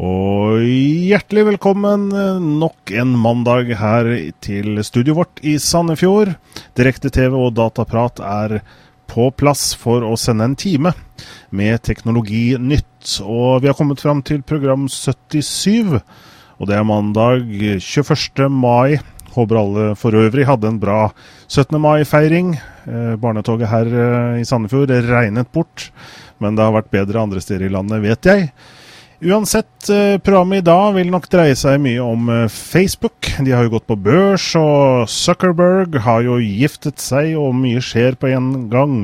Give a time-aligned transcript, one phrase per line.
[0.00, 4.08] Og hjertelig velkommen eh, nok en mandag her
[4.44, 6.34] til studioet vårt i Sandefjord.
[6.78, 8.60] Direkte-TV og dataprat er
[9.10, 10.92] på plass for å sende en time
[11.50, 13.18] med teknologinytt.
[13.24, 15.98] Og vi har kommet fram til program 77,
[16.60, 17.46] og det er mandag
[17.80, 18.50] 21.
[18.52, 19.00] mai.
[19.32, 20.98] Håper alle for øvrig hadde en bra
[21.48, 21.78] 17.
[21.80, 22.56] mai-feiring.
[22.84, 25.88] Eh, barnetoget her eh, i Sandefjord regnet bort,
[26.42, 28.50] men det har vært bedre andre steder i landet, vet jeg.
[29.20, 33.28] Uansett, eh, programmet i dag vil nok dreie seg mye om eh, Facebook.
[33.44, 38.16] De har jo gått på børs, og Zuckerberg har jo giftet seg, og mye skjer
[38.16, 38.94] på en gang.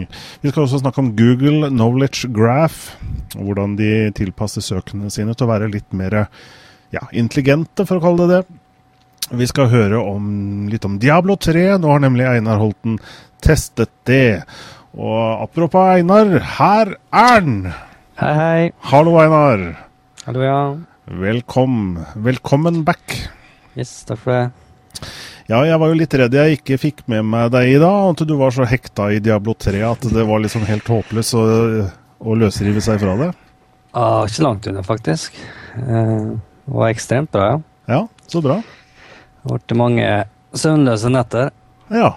[0.40, 2.94] Vi skal også snakke om Google Knowledge Graph,
[3.36, 6.22] og hvordan de tilpasser søkene sine til å være litt mer
[6.96, 8.60] ja, intelligente, for å kalle det det.
[9.36, 10.26] Vi skal høre om,
[10.70, 11.76] litt om Diablo 3.
[11.82, 13.00] Nå har nemlig Einar Holten
[13.42, 14.44] testet det.
[14.96, 17.56] Og apropos Einar, her er han!
[18.16, 18.60] Hei, hei.
[18.92, 19.64] Hallo, Einar.
[20.24, 20.60] Hallo, ja.
[21.06, 22.06] Velkommen.
[22.16, 23.18] Velkommen back.
[23.76, 25.10] Yes, takk for det.
[25.50, 28.22] Ja, jeg var jo litt redd jeg ikke fikk med meg deg i dag, at
[28.26, 31.44] du var så hekta i Diablo 3 at det var liksom helt håpløst å,
[32.18, 33.28] å løsrive seg fra det.
[33.92, 35.36] Ah, ikke langt unna, faktisk.
[35.76, 36.32] Eh,
[36.66, 37.60] det var ekstremt bra, ja.
[37.86, 38.60] Ja, så bra.
[39.42, 40.06] Det vært mange
[40.56, 41.52] søvnløse netter.
[41.94, 42.16] Ja.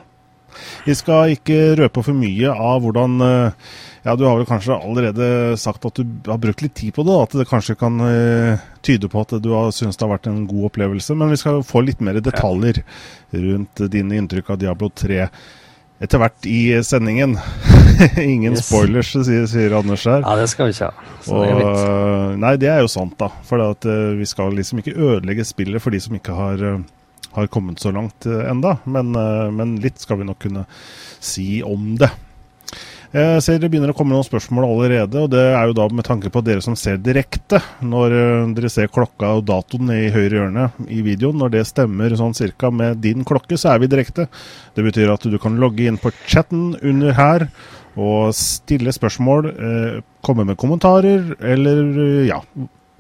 [0.88, 3.68] Vi skal ikke røpe for mye av hvordan eh,
[4.08, 5.28] Ja, du har vel kanskje allerede
[5.62, 9.12] sagt at du har brukt litt tid på det, at det kanskje kan eh, tyde
[9.12, 11.18] på at du har syntes det har vært en god opplevelse.
[11.20, 12.82] Men vi skal få litt mer detaljer
[13.36, 15.28] rundt dine inntrykk av Diablo 3
[16.00, 17.38] etter hvert i sendingen.
[18.16, 18.68] Ingen Yes.
[18.70, 20.22] spoilers, sier, sier Anders her.
[20.24, 21.10] Ja, det skal vi ikke ha.
[21.28, 23.28] Og, øh, nei, det er jo sant, da.
[23.48, 26.80] For at, uh, vi skal liksom ikke ødelegge spillet for de som ikke har, uh,
[27.36, 28.78] har kommet så langt uh, enda.
[28.88, 30.64] Men, uh, men litt skal vi nok kunne
[31.20, 32.12] si om det.
[33.10, 36.06] Jeg ser det begynner å komme noen spørsmål allerede, og det er jo da med
[36.06, 37.58] tanke på dere som ser direkte.
[37.82, 42.14] Når øh, dere ser klokka og datoen i høyre hjørne i videoen, når det stemmer
[42.20, 44.28] sånn cirka med din klokke, så er vi direkte.
[44.78, 47.48] Det betyr at du kan logge inn på chatten under her
[47.98, 52.44] og stille spørsmål, eh, komme med kommentarer, eller eh, ja,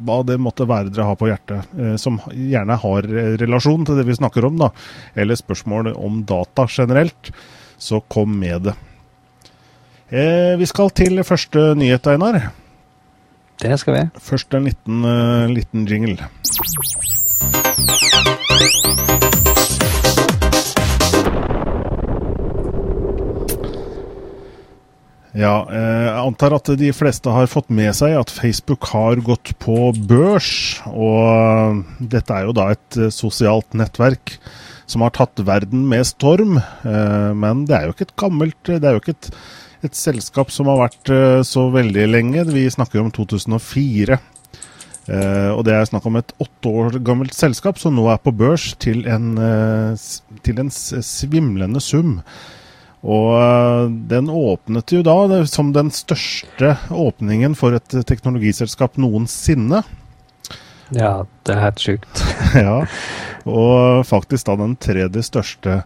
[0.09, 3.99] hva det måtte være dere har på hjertet, eh, som gjerne har eh, relasjon til
[3.99, 4.73] det vi snakker om, da,
[5.13, 7.29] eller spørsmål om data generelt,
[7.77, 8.79] så kom med det.
[10.09, 12.49] Eh, vi skal til første nyhet, Einar.
[13.61, 14.01] Det skal vi.
[14.17, 16.25] Først en liten, uh, liten jingle.
[25.37, 29.53] Ja, eh, jeg antar at de fleste har fått med seg at Facebook har gått
[29.61, 30.81] på børs.
[30.89, 34.39] Og dette er jo da et eh, sosialt nettverk
[34.89, 36.57] som har tatt verden med storm.
[36.57, 39.31] Eh, men det er jo ikke et gammelt Det er jo ikke et,
[39.85, 42.45] et selskap som har vært eh, så veldig lenge.
[42.51, 44.19] Vi snakker om 2004.
[45.09, 48.33] Eh, og det er snakk om et åtte år gammelt selskap som nå er på
[48.35, 50.09] børs til en, eh,
[50.45, 52.19] til en svimlende sum.
[52.99, 59.85] Og den åpnet jo da som den største åpningen for et teknologiselskap noensinne.
[60.91, 62.23] Ja, det er helt sjukt.
[62.65, 62.81] ja.
[63.47, 65.83] Og faktisk da den tredje største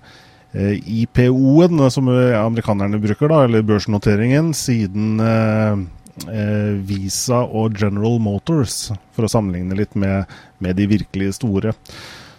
[0.54, 5.78] IPO-en, som eh, amerikanerne bruker, da, eller børsnoteringen, siden eh,
[6.30, 10.30] eh, Visa og General Motors, for å sammenligne litt med,
[10.62, 11.74] med de virkelig store.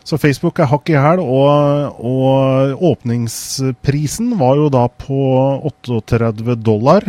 [0.05, 5.21] Så Facebook er hakk i hæl, og, og åpningsprisen var jo da på
[5.65, 7.07] 38 dollar.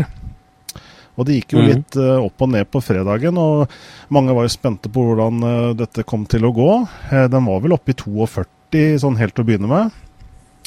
[1.15, 1.67] Og det gikk jo Mhm.
[1.69, 3.69] litt eh, opp og ned på fredagen, og
[4.11, 6.71] mange var jo spente på hvordan eh, dette kom til å gå.
[7.11, 10.01] Eh, den var vel oppe i 42 sånn helt til å begynne med.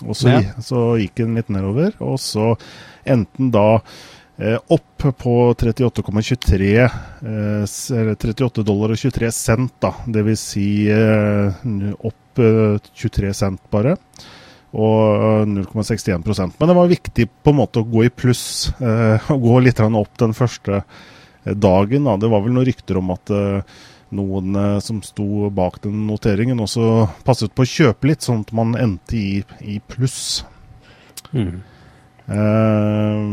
[0.06, 0.42] Og så, Ja.
[0.62, 2.53] så gikk den litt nedover, og så
[3.09, 3.81] endte den da
[4.38, 9.92] eh, opp på 38,23 eh, 38 dollar og 23 cent, da.
[10.06, 11.50] Det vil si eh,
[11.98, 13.97] opp eh, 23 cent bare.
[14.78, 18.71] Og eh, 0,61% Men det var viktig på en måte å gå i pluss.
[18.78, 22.04] Eh, å gå litt opp den første eh, dagen.
[22.06, 22.18] Da.
[22.21, 23.78] Det var vel noen rykter om at eh,
[24.15, 28.77] noen som sto bak den noteringen, også passet på å kjøpe litt, sånn at man
[28.78, 30.45] endte i, i pluss.
[31.33, 31.59] Mm.
[32.28, 33.25] Eh,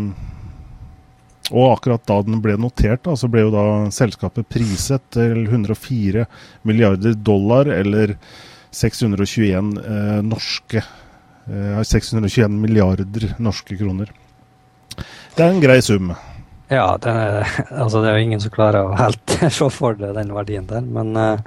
[1.54, 6.26] og akkurat da den ble notert, da, så ble jo da selskapet priset til 104
[6.66, 8.16] milliarder dollar, eller
[8.76, 14.10] 621 eh, norske eh, 621 milliarder norske kroner.
[14.96, 16.14] Det er en grei sum.
[16.72, 17.48] Ja, det er,
[17.84, 20.86] altså det er jo ingen som klarer å helt se for seg den verdien der.
[20.86, 21.40] Men uh,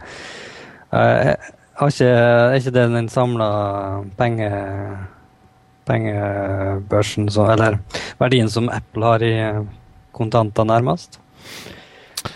[1.79, 3.49] Har ikke, er ikke det den samla
[4.19, 4.49] penge,
[5.89, 7.79] pengebørsen så, Eller
[8.19, 9.35] verdien som Apple har i
[10.17, 11.21] kontanter, nærmest?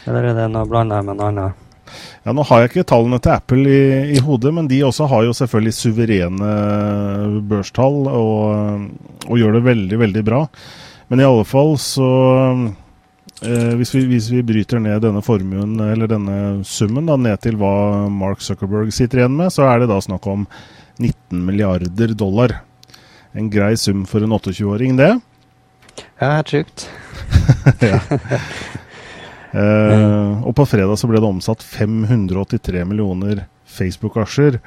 [0.07, 1.59] Eller er det noe blanda med noe annet?
[2.23, 3.83] Ja, Nå har jeg ikke tallene til Apple i,
[4.15, 6.53] i, hodet, men de også har jo selvfølgelig suverene
[7.51, 8.87] børstall og,
[9.27, 10.45] og gjør det veldig, veldig bra.
[11.13, 12.07] Men i alle fall så
[13.45, 17.59] eh, hvis, vi, hvis, vi, bryter ned denne formuen, eller denne summen, da, ned til
[17.61, 20.47] hva Mark Zuckerberg sitter igjen med, så er det da snakk om
[20.97, 22.63] 19 milliarder dollar.
[23.37, 25.11] En grei sum for en 28-åring, det.
[26.17, 26.89] Ja, helt sjukt.
[27.93, 28.01] ja.
[29.53, 34.63] Eh, og på fredag så ble det omsatt 583 millioner Facebook-aksjer.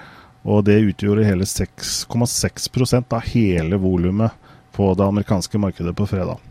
[0.46, 4.46] Og det utgjorde hele 6,6% av hele volumet
[4.76, 6.44] på det amerikanske markedet på fredag.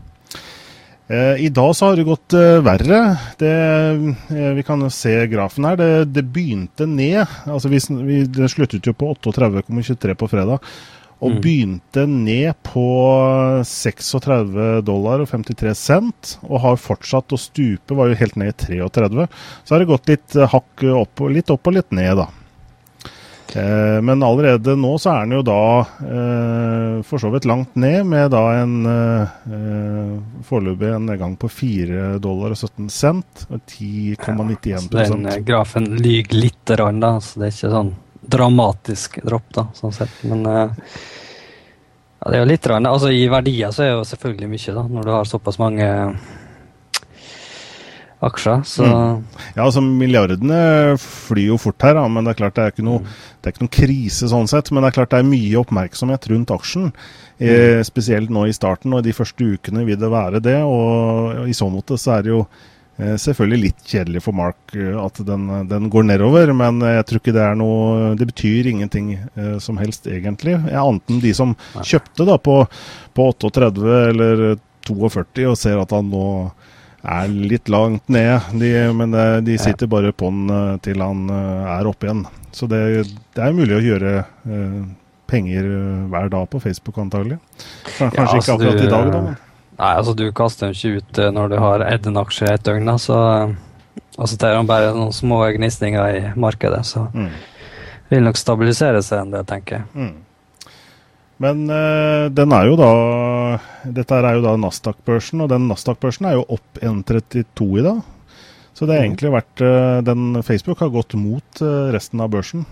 [1.07, 2.99] Eh, I dag så har det gått eh, verre.
[3.37, 3.53] Det,
[4.33, 5.77] eh, vi kan jo se grafen her.
[5.77, 7.21] Det, det begynte ned.
[7.45, 10.65] Altså vi, vi, det sluttet jo på 38,23 på fredag.
[11.23, 11.41] Og mm.
[11.43, 12.87] begynte ned på
[13.65, 17.95] 36 dollar og 53 cent, og har fortsatt å stupe.
[17.95, 19.29] Var jo helt ned i 33.
[19.63, 22.27] Så har det gått litt hakk opp, litt opp og litt ned, da.
[23.53, 25.59] Eh, men allerede nå så er den jo da
[26.01, 30.15] eh, for så vidt langt ned, med da en eh,
[30.47, 33.45] foreløpig en nedgang på 4 dollar og 17 cent.
[33.49, 37.93] 10,91 ja, Den eh, grafen lyver litt, da, så det er ikke sånn
[38.25, 40.23] dramatisk dropp, da, sånn sett.
[40.25, 40.87] Men eh,
[42.19, 42.89] ja, det er jo litt rann.
[42.89, 45.91] Altså, I verdier så er det jo selvfølgelig mye, da, når du har såpass mange
[48.27, 48.61] aksjer.
[48.67, 49.23] Så mm.
[49.55, 50.59] Ja, altså milliardene
[51.01, 53.03] flyr jo fort her, da, men det er klart det er noe,
[53.39, 54.71] det er ikke noe krise sånn sett.
[54.71, 56.93] Men det er klart det er mye oppmerksomhet rundt aksjen.
[57.37, 57.87] Eh, mm.
[57.87, 60.61] spesielt nå i starten, og i de første ukene vil det være det.
[60.65, 62.45] Og i så måte så er det jo
[62.95, 67.19] Eh, selvfølgelig litt kjedelig for Mark eh, at den, den, går nedover, men jeg tror
[67.19, 70.55] ikke det er noe Det betyr ingenting eh, som helst, egentlig.
[70.71, 72.61] Annet enn de som kjøpte da på,
[73.11, 74.45] på 38 eller
[74.87, 76.23] 42 og ser at han nå
[77.05, 78.51] er litt langt ned.
[78.59, 79.15] De, men
[79.45, 82.25] de sitter bare på den til han er oppe igjen.
[82.55, 82.81] Så det,
[83.35, 84.77] det er mulig å gjøre eh,
[85.27, 85.65] penger
[86.11, 87.39] hver dag på Facebook, antagelig.
[87.97, 89.23] Kanskje ja, altså ikke akkurat du, i dag, da.
[89.25, 89.41] men
[89.75, 92.63] Nei, altså du kaster den ikke ut eh, når du har eid en aksje et
[92.63, 93.17] døgn, da, så
[94.15, 96.79] altså, det er bare noen små gnisninger i markedet.
[96.87, 97.27] Så mm.
[98.13, 99.89] vil nok stabilisere seg en del, tenker jeg.
[99.95, 100.13] Mm.
[101.43, 102.91] Men uh, den er jo da
[103.95, 108.03] Dette er jo da Nasdaq-børsen, og den Nasdaq-børsen er jo opp 1,32 i dag.
[108.75, 109.09] Så det har mm.
[109.09, 112.63] egentlig vært uh, den Facebook har gått mot uh, resten av børsen.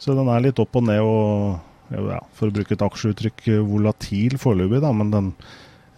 [0.00, 1.58] Så den er litt opp og ned og
[1.90, 5.32] ja, For å bruke et aksjeuttrykk volatil foreløpig, da, men den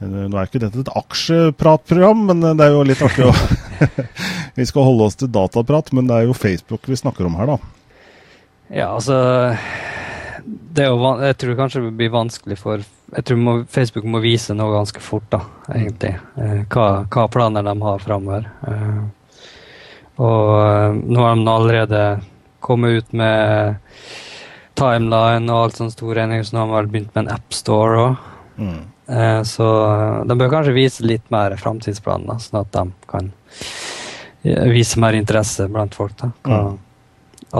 [0.02, 3.34] nå er ikke dette et aksjepratprogram, men det er jo litt artig å
[4.56, 7.52] Vi skal holde oss til dataprat, men det er jo Facebook vi snakker om her,
[7.52, 7.58] da.
[8.72, 9.20] Ja, altså
[10.72, 14.22] det er jo, Jeg tror kanskje det blir vanskelig for Jeg tror må, Facebook må
[14.24, 16.14] vise noe ganske fort, da, egentlig.
[16.40, 18.46] Eh, hva, hva planer de har framover.
[18.70, 19.02] Eh,
[20.24, 22.00] og eh, nå har de allerede
[22.64, 23.76] kommet ut med
[24.80, 28.00] timeline og alt sånt store endringer, så nå har de vel begynt med en appstore
[28.06, 28.26] òg.
[28.56, 28.80] Mm.
[29.12, 29.68] Eh, så
[30.24, 33.32] de bør kanskje vise litt mer framtidsplaner, sånn at de kan
[34.72, 36.16] vise mer interesse blant folk.
[36.24, 36.32] Da.
[36.48, 36.78] Mm.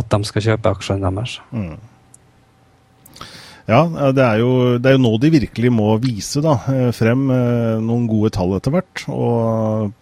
[0.01, 1.43] At de skal kjøpe aksjene deres.
[1.53, 1.77] Mm.
[3.69, 4.53] Ja, det er, jo,
[4.83, 8.75] det er, jo, nå de virkelig må vise da, eh, frem noen gode tall etter
[8.75, 9.05] hvert.
[9.13, 9.93] Og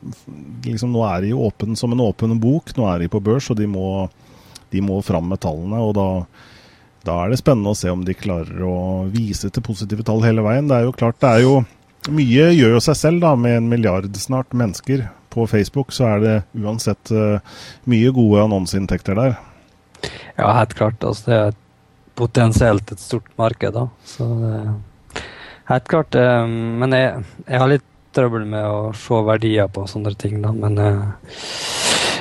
[0.65, 2.73] liksom, nå er de jo åpen som en åpen bok.
[2.79, 4.07] Nå er de på børs, og de må,
[4.73, 5.83] de må fram med tallene.
[5.85, 6.09] og da
[7.07, 10.45] da er det spennende å se om de klarer å vise til positive tall hele
[10.45, 10.69] veien.
[10.69, 11.61] Det er jo klart, det er jo
[12.09, 13.35] Mye gjør jo seg selv, da.
[13.37, 17.43] Med en milliard snart mennesker på Facebook, så er det uansett uh,
[17.85, 19.35] mye gode annonseinntekter der.
[20.39, 21.05] Ja, helt klart.
[21.05, 21.59] Altså, det er
[22.21, 23.89] potensielt et stort marked, da.
[24.07, 24.55] Så det
[25.71, 26.15] helt klart.
[26.19, 26.47] Eh,
[26.83, 27.87] men jeg, jeg, har litt
[28.17, 30.53] trøbbel med å se verdier på sånne ting, da.
[30.57, 31.03] Men eh,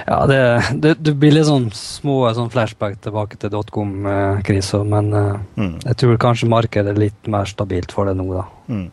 [0.06, 0.42] ja, det,
[0.82, 5.74] det, det, blir litt sånn små sånn flashback tilbake til dotcom-krisa, men eh, mm.
[5.88, 8.46] jeg tror kanskje markedet er litt mer stabilt for det nå, da.
[8.70, 8.88] Mm.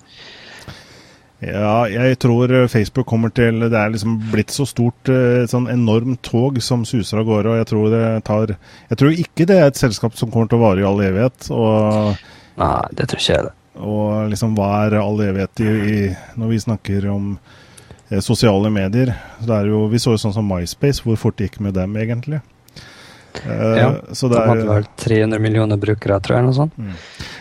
[1.45, 5.66] Ja, jeg tror Facebook kommer til Det er liksom blitt så stort, et eh, sånn
[5.69, 7.52] enormt tog som suser av gårde.
[7.52, 10.61] Og jeg tror det tar Jeg tror ikke det er et selskap som kommer til
[10.61, 11.50] å vare i all evighet.
[11.52, 12.25] Og,
[12.57, 13.55] Nei, det tror ikke jeg det.
[13.76, 15.97] Og liksom, hva er all evighet i, i
[16.40, 17.35] når vi snakker om
[18.09, 19.14] Eh, sosiale medier.
[19.47, 22.40] Så jo, vi så jo sånn som MySpace, hvor fort det gikk med dem, egentlig.
[23.43, 26.45] Eh, ja, så det de hadde vel 300 millioner brukere, tror jeg.
[26.45, 26.78] eller noe sånt.
[26.78, 26.95] Mm.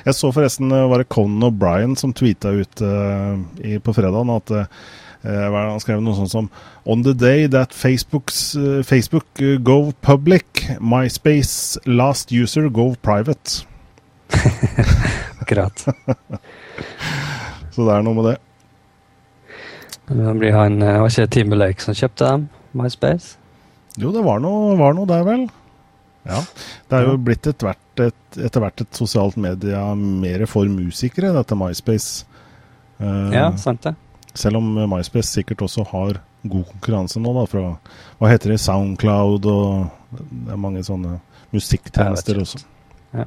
[0.06, 4.30] Jeg så forresten eh, var det Conan O'Brien som tweeta ut uh, i, på fredagen
[4.36, 4.66] at uh,
[5.26, 6.50] han skrev noe sånt som
[6.86, 9.26] On the day that Facebook's, uh, Facebook
[9.66, 13.66] go public, MySpace last user go private.
[15.42, 15.88] Akkurat.
[17.74, 18.38] Så det er noe med det.
[20.06, 22.48] Det blir han, Var ikke Timberlake som kjøpte dem?
[22.78, 23.40] MySpace?
[23.98, 25.48] Jo, det var noe, var noe der, vel.
[26.26, 26.40] Ja.
[26.90, 31.34] Det er jo blitt etter hvert et, etter hvert et sosialt media mer for musikere,
[31.36, 32.26] dette MySpace.
[33.00, 33.94] Uh, Ja, sant det.
[34.36, 37.64] Selv om MySpace sikkert også har god konkurranse nå, da, fra
[38.20, 41.20] hva heter det, Soundcloud og det er mange sånne
[41.56, 42.62] musikktjenester også.
[43.16, 43.26] Ja.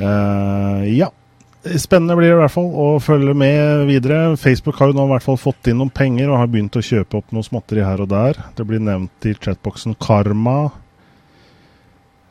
[0.00, 1.10] Uh, ja.
[1.76, 4.36] Spennende blir det i hvert fall å følge med videre.
[4.40, 6.84] Facebook har jo nå i hvert fall fått inn noen penger og har begynt å
[6.84, 8.38] kjøpe opp noe småtteri her og der.
[8.56, 10.70] Det blir nevnt i chatboksen Karma.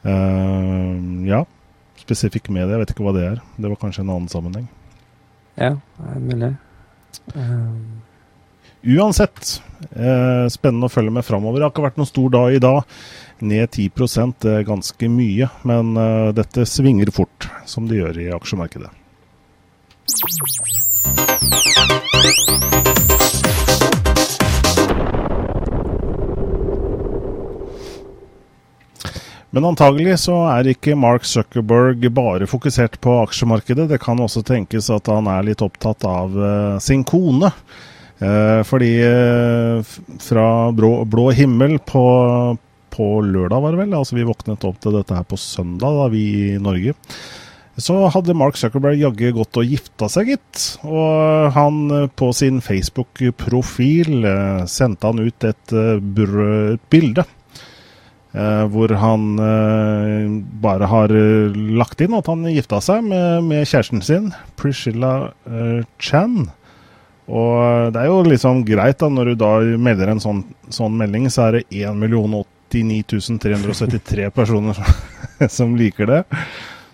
[0.03, 1.43] Eh, ja.
[1.99, 3.39] Specific medie jeg vet ikke hva det er.
[3.57, 4.69] Det var kanskje en annen sammenheng.
[5.59, 6.53] Ja, det er mulig.
[7.35, 7.99] Um,
[8.79, 11.59] Uansett, eh, spennende å følge med framover.
[11.59, 12.83] Det har ikke vært noen stor dag i dag.
[13.41, 18.31] Ned 10 det er ganske mye, men eh, dette svinger fort, som det gjør i
[18.31, 18.95] aksjemarkedet.
[29.49, 33.87] Men antagelig så er ikke Mark Zuckerberg bare fokusert på aksjemarkedet.
[33.89, 37.49] Det kan også tenkes at han er litt opptatt av eh, sin kone.
[38.21, 42.05] Eh, fordi eh, fra blå, himmel på,
[42.93, 46.05] på lørdag, var det vel, altså vi våknet opp til dette her på søndag, da
[46.13, 46.93] vi i Norge,
[47.79, 50.63] så hadde Mark Zuckerberg jaggu gått og gifta seg, gitt.
[50.83, 54.27] Og han på sin Facebook-profil
[54.67, 57.23] sendte han ut et, et bilde.
[58.29, 60.25] Eh, hvor han eh,
[60.61, 64.27] bare har eh, lagt inn at han gifta seg med, med kjæresten sin,
[64.59, 65.31] Priscilla
[65.97, 66.43] Chan.
[67.29, 69.49] Og det er jo liksom greit da, når du da
[69.81, 70.43] melder en sånn,
[70.73, 73.01] sånn melding, så er det 1 89
[73.41, 74.77] 373 personer
[75.57, 76.21] som, liker det.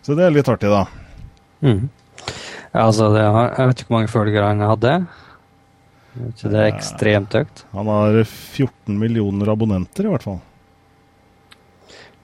[0.08, 0.86] Så det er litt artig, da.
[1.68, 1.86] mm.
[2.72, 4.98] altså, det, har- jeg vet ikke hvor mange følgere han hadde.
[6.16, 7.66] Ikke, det er ekstremt høyt.
[7.76, 10.40] Han har 14 millioner abonnenter, i hvert fall.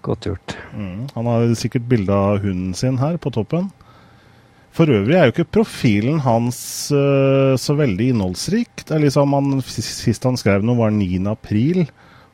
[0.01, 0.57] Godt gjort.
[0.73, 1.07] Mm.
[1.13, 3.69] Han har sikkert bilde av hunden sin her på toppen.
[4.71, 6.59] For øvrig er jo ikke profilen hans
[6.95, 8.85] uh, så veldig innholdsrik.
[8.87, 11.19] Det er liksom han, Sist han skrev noe, var 9.
[11.31, 11.83] april,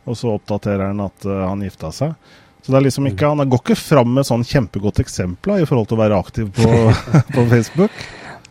[0.06, 2.14] og så oppdaterer han at uh, han gifta seg.
[2.62, 5.88] Så det er liksom ikke, Han går ikke fram med sånn kjempegodt eksempel i forhold
[5.90, 6.72] til å være aktiv på,
[7.36, 8.02] på Facebook.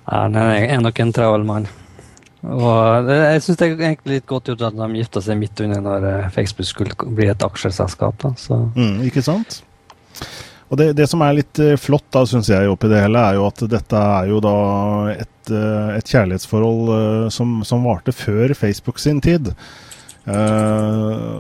[0.07, 1.69] Ja, Han er nok en travel mann.
[2.45, 5.63] Og det, jeg syns det er egentlig litt godt gjort at de gifta seg midt
[5.65, 8.19] under når eh, Facebook skulle bli et aksjeselskap.
[8.23, 8.61] da, så...
[8.77, 9.63] Mm, ikke sant?
[10.67, 13.39] Og det, det som er litt eh, flott, da, syns jeg, oppi det hele, er
[13.39, 14.55] jo at dette er jo da
[15.15, 19.55] et, eh, et kjærlighetsforhold som, som varte før Facebook sin tid.
[20.27, 21.39] Uh,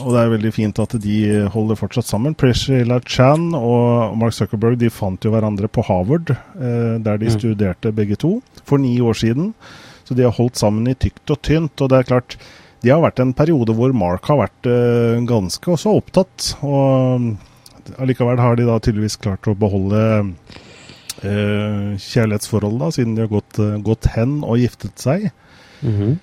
[0.00, 1.16] og det er veldig fint at de
[1.52, 2.32] holder fortsatt sammen.
[2.38, 7.34] Priscilla Chan og Mark Zuckerberg de fant jo hverandre på Harvard, uh, der de Mm.
[7.36, 9.52] studerte begge to, for ni år siden.
[10.06, 11.82] Så de har holdt sammen i tykt og tynt.
[11.82, 12.38] Og det er klart,
[12.84, 16.52] de har vært en periode hvor Mark har vært uh, ganske også opptatt.
[16.66, 23.34] Og allikevel har de da tydeligvis klart å beholde uh, kjærlighetsforholdet, da, siden de har
[23.34, 25.28] gått, uh, gått hen og giftet seg.
[25.82, 26.16] Mhm.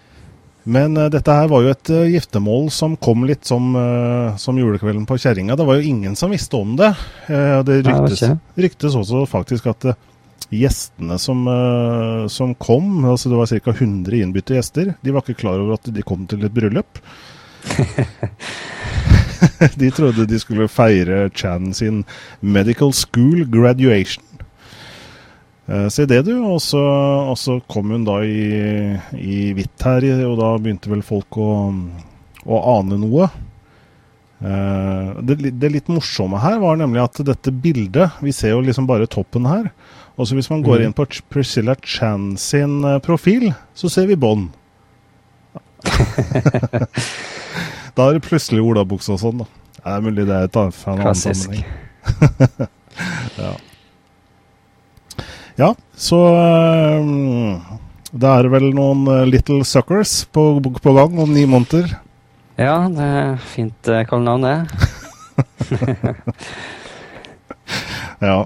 [0.63, 4.57] Men uh, dette her var jo et uh, giftermål som kom litt som, uh, som
[4.59, 5.57] julekvelden på kjerringa.
[5.59, 6.93] Det var jo ingen som visste om det.
[7.27, 8.23] Det ryktes,
[8.55, 9.91] ryktes også faktisk at
[10.61, 13.73] gjestene som, eh, som kom, altså det var ca.
[13.73, 17.01] 100 innbytte gjester, de var ikke klar over at de kom til et bryllup.
[19.81, 22.03] de trodde de skulle feire Chan sin
[22.41, 24.23] medical school graduation.
[25.63, 26.35] Uh, se det, du.
[26.43, 26.81] Og så,
[27.29, 31.49] og så kom hun da i, i hvitt her, og da begynte vel folk å,
[32.43, 33.29] å ane noe.
[34.43, 38.89] Uh, det, det litt morsomme her var nemlig at dette bildet Vi ser jo liksom
[38.89, 39.69] bare toppen her.
[40.17, 40.85] Og så hvis man går Mhm.
[40.85, 44.49] inn på Priscilla Chan sin eh, profil, så ser vi bånd.
[47.95, 49.45] da er det plutselig olabukse og sånn, da.
[49.83, 51.65] Det er mulig det er et fra en annen sammenheng.
[53.43, 53.53] ja.
[55.57, 56.19] ja, så
[57.01, 57.61] um,
[58.13, 61.97] det er vel noen eh, Little Suckers på, på gang om ni måneder.
[62.57, 64.67] Ja, det er fint kallenavn, det.
[68.23, 68.45] Ja.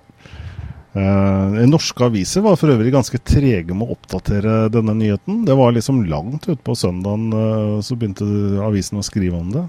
[0.98, 5.44] Eh, norske aviser var for øvrig ganske trege med å oppdatere denne nyheten.
[5.46, 8.26] Det var liksom langt utpå søndagen eh, så begynte
[8.66, 9.66] avisen å skrive om det.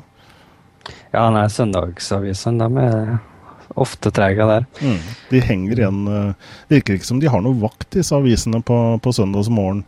[1.12, 3.18] Ja, nei, søndagsavisene, de er
[3.78, 4.64] ofte trege der.
[5.28, 9.12] De henger igjen Det virker ikke som de har noe vakt, disse avisene, på, på
[9.12, 9.84] søndagsmorgen.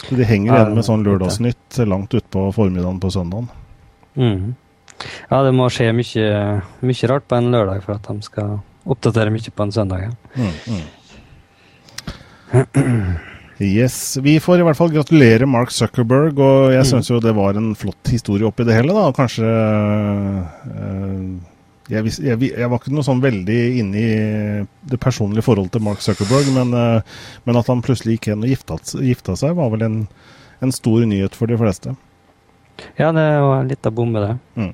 [0.00, 3.50] Så de henger igjen med sånn lørdagsnytt langt utpå formiddagen på søndagen.
[4.18, 4.56] Mm.
[5.30, 6.30] Ja, det må skje mye,
[6.82, 10.06] mye, rart på en lørdag for at de skal oppdatere mye på en søndag.
[10.06, 10.12] Ja.
[10.36, 10.86] Mm, mm.
[13.60, 16.88] Yes, Vi får i hvert fall gratulere Mark Zuckerberg, og jeg mm.
[16.88, 18.94] syns jo det var en flott historie oppi det hele.
[18.96, 21.26] da, Kanskje øh,
[21.90, 24.10] jeg, jeg, jeg, var ikke noe sånn veldig inne i
[24.88, 28.52] det personlige forholdet til Mark Zuckerberg, men, øh, men at han plutselig gikk hen og
[28.54, 29.98] gifta, gifta, seg, var vel en,
[30.64, 31.92] en, stor nyhet for de fleste.
[32.96, 34.34] Ja, det var litt av bombe, det.
[34.56, 34.72] Mm.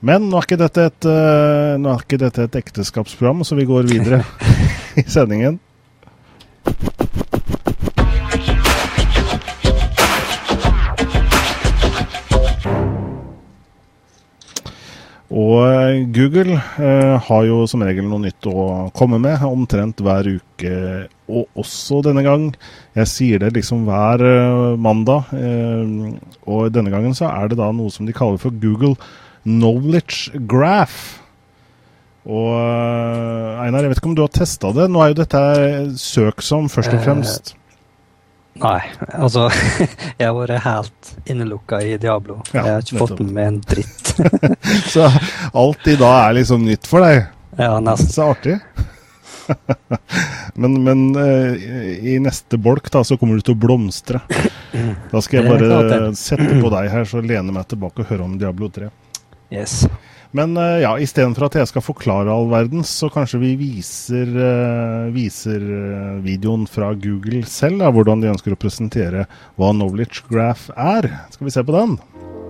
[0.00, 4.22] Men nå er, et, øh, nå er ikke dette et ekteskapsprogram, så vi går videre
[5.00, 5.60] i sendingen.
[15.30, 20.26] Og eh, Google eh, har jo som regel noe nytt å komme med, omtrent hver
[20.26, 20.74] uke,
[21.28, 22.50] og også denne gang.
[22.96, 26.14] Jeg sier det liksom hver eh, mandag, eh,
[26.48, 28.96] og denne gangen så er det da noe som de kaller for Google
[29.46, 31.20] Knowledge Graph.
[32.28, 34.90] Og eh, Einar, jeg vet ikke om du har testa det.
[34.92, 35.40] Nå er jo dette
[36.00, 37.54] søk som først og fremst
[38.60, 38.80] Nei,
[39.14, 39.46] altså
[40.18, 42.40] Jeg har vært helt innelukka i Diablo.
[42.52, 44.10] Ja, jeg har ikke fått med en dritt.
[44.92, 45.08] så
[45.56, 47.30] alt i dag er liksom nytt for deg?
[47.56, 48.12] Ja, nesten.
[48.12, 48.58] Så artig.
[50.60, 54.20] men, men uh, i neste bolk da, så kommer du til å blomstre.
[55.10, 58.36] Da skal jeg bare sette på deg her, så lene meg tilbake og høre om
[58.38, 58.90] Diablo 3.
[59.50, 59.84] Yes.
[60.30, 65.10] Men uh, ja, istedenfor at jeg skal forklare all verden, så kanskje vi viser, uh,
[65.10, 69.24] viser uh, videoen fra Google selv, da, hvordan de ønsker å presentere
[69.58, 71.10] hva Knowledge Graph er.
[71.34, 71.98] Skal vi se på den?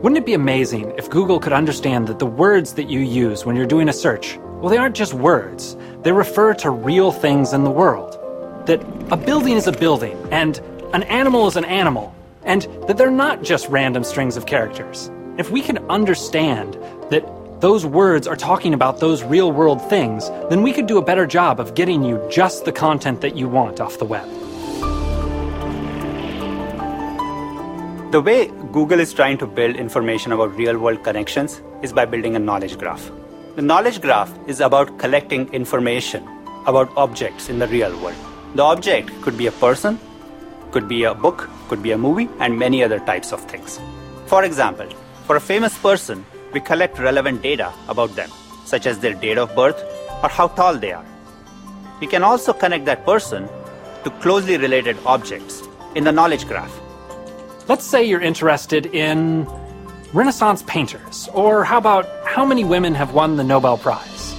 [0.03, 3.57] Wouldn't it be amazing if Google could understand that the words that you use when
[3.57, 5.77] you're doing a search, well, they aren't just words.
[6.03, 8.19] They refer to real things in the world.
[8.67, 10.61] That a building is a building, and
[10.93, 12.15] an animal is an animal,
[12.45, 15.11] and that they're not just random strings of characters.
[15.41, 16.75] If we can understand
[17.09, 17.25] that
[17.63, 21.27] those words are talking about those real world things, then we could do a better
[21.27, 24.29] job of getting you just the content that you want off the web.
[28.13, 32.37] The way Google is trying to build information about real world connections is by building
[32.37, 33.11] a knowledge graph.
[33.57, 36.29] The knowledge graph is about collecting information
[36.67, 38.23] about objects in the real world.
[38.57, 39.99] The object could be a person,
[40.71, 43.81] could be a book, could be a movie, and many other types of things.
[44.27, 44.87] For example,
[45.31, 48.29] for a famous person, we collect relevant data about them,
[48.65, 49.81] such as their date of birth
[50.25, 51.07] or how tall they are.
[52.01, 53.49] We can also connect that person
[54.03, 55.63] to closely related objects
[55.95, 56.77] in the knowledge graph.
[57.69, 59.47] Let's say you're interested in
[60.13, 64.35] Renaissance painters, or how about how many women have won the Nobel Prize?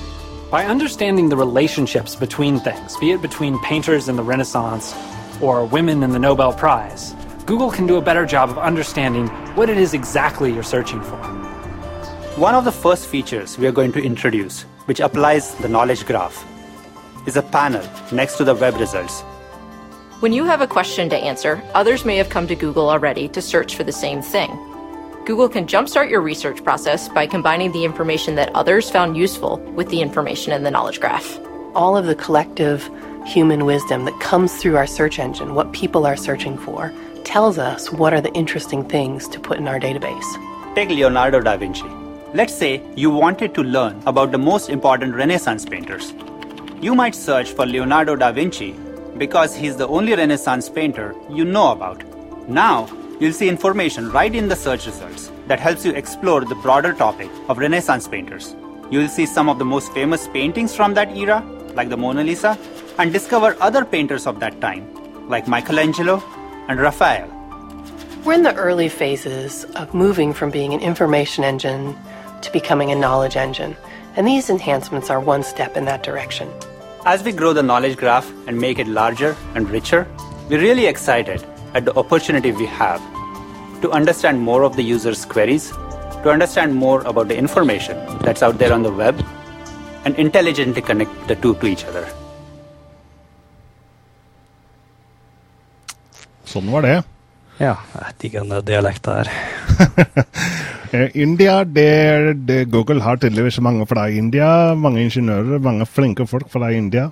[0.50, 4.94] By understanding the relationships between things, be it between painters in the Renaissance
[5.40, 9.70] or women in the Nobel Prize, Google can do a better job of understanding what
[9.70, 11.18] it is exactly you're searching for.
[12.38, 16.46] One of the first features we are going to introduce, which applies the knowledge graph,
[17.26, 19.22] is a panel next to the web results.
[20.22, 23.42] When you have a question to answer, others may have come to Google already to
[23.42, 24.52] search for the same thing.
[25.26, 29.90] Google can jumpstart your research process by combining the information that others found useful with
[29.90, 31.40] the information in the knowledge graph.
[31.74, 32.88] All of the collective
[33.26, 36.94] human wisdom that comes through our search engine, what people are searching for,
[37.26, 40.76] tells us what are the interesting things to put in our database.
[40.76, 41.86] Take Leonardo da Vinci.
[42.34, 46.14] Let's say you wanted to learn about the most important Renaissance painters.
[46.82, 48.76] You might search for Leonardo da Vinci
[49.18, 52.04] because he's the only Renaissance painter you know about.
[52.50, 52.88] Now,
[53.20, 57.30] you'll see information right in the search results that helps you explore the broader topic
[57.50, 58.56] of Renaissance painters.
[58.90, 61.44] You'll see some of the most famous paintings from that era,
[61.76, 62.58] like the Mona Lisa,
[62.98, 64.88] and discover other painters of that time,
[65.30, 66.24] like Michelangelo
[66.72, 67.28] and Raphael.
[68.24, 71.98] We're in the early phases of moving from being an information engine
[72.42, 73.76] to becoming a knowledge engine,
[74.16, 76.50] and these enhancements are one step in that direction.
[77.06, 80.08] As we grow the knowledge graph and make it larger and richer,
[80.50, 83.02] we're really excited at the opportunity we have
[83.82, 88.60] to understand more of the user's queries, to understand more about the information that's out
[88.60, 89.22] there on the web,
[90.06, 92.08] and intelligently connect the two to each other.
[96.52, 97.00] Sånn var det.
[97.62, 99.34] Ja, jeg digger den dialekten her.
[100.92, 104.74] Eh, India, det, det, Google har tydeligvis mange fra India.
[104.76, 107.06] Mange ingeniører, mange flinke folk fra India.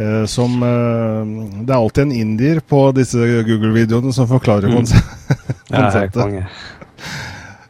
[0.00, 4.88] Eh, som eh, Det er alltid en indier på disse Google-videoene som forklarer mm.
[5.68, 6.48] konseptet.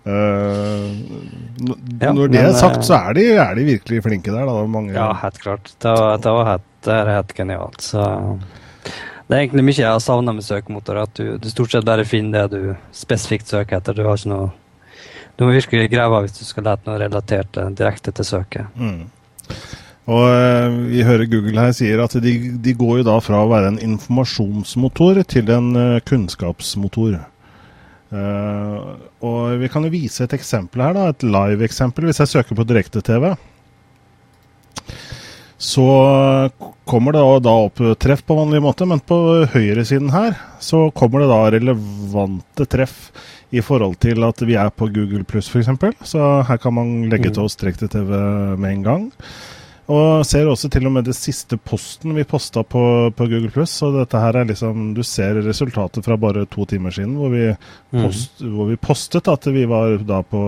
[0.06, 0.86] Uh,
[2.00, 4.46] ja, når det er sagt, så er de, er de, virkelig flinke der.
[4.46, 4.62] Da.
[4.70, 5.74] Mange, ja, helt klart.
[5.82, 7.82] Det var, det var helt, det er helt genialt.
[7.90, 8.06] Så
[9.30, 11.04] Det er egentlig mye jeg har savna med søkemotor.
[11.04, 13.94] At du, du, stort sett bare finner det du spesifikt søker etter.
[13.94, 14.48] Du har ikke noe
[15.38, 18.74] Du må virkelig grave av hvis du skal lete noe relatert eh, direkte til søket.
[18.74, 19.06] Mm.
[20.10, 23.52] Og eh, Vi hører Google her sier at de, de, går jo da fra å
[23.52, 27.20] være en informasjonsmotor til en uh, kunnskapsmotor.
[28.10, 32.10] Uh, og Vi kan jo vise et eksempel her, da, et live-eksempel.
[32.10, 33.30] Hvis jeg søker på direkte-TV,
[35.60, 35.86] så
[36.88, 39.18] kommer det da opp treff på vanlig måte, men på
[39.52, 43.10] høyresiden her så kommer det da relevante treff
[43.52, 45.68] i forhold til at vi er på Google pluss f.eks.
[46.08, 48.14] Så her kan man legge til oss direkte-TV
[48.56, 49.08] med en gang.
[49.90, 53.74] Og ser også til og med det siste posten vi posta på, på, Google Pluss.
[53.80, 57.48] Så dette her er liksom Du ser resultatet fra bare to timer siden, hvor vi,
[57.96, 58.52] post, mm.
[58.54, 60.42] hvor vi postet at vi var da på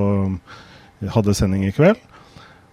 [1.11, 1.99] Hadde sending i kveld.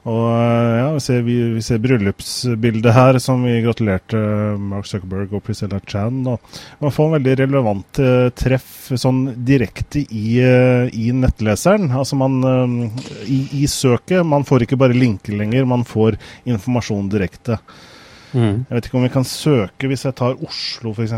[0.07, 4.19] Og eh, ja, vi ser, vi, vi ser bryllupsbildet her, som vi gratulerte
[4.61, 6.21] Mark Zuckerberg og Priscilla Chan.
[6.23, 11.91] Og man får en veldig relevant uh, treff sånn direkte i, uh, i, nettleseren.
[11.91, 12.39] Altså man
[13.25, 14.23] i, i, søket.
[14.25, 17.59] Man får ikke bare linker lenger, man får informasjon direkte.
[18.31, 18.63] Mm.
[18.69, 21.17] Jeg vet ikke om vi kan søke hvis jeg tar Oslo, f.eks.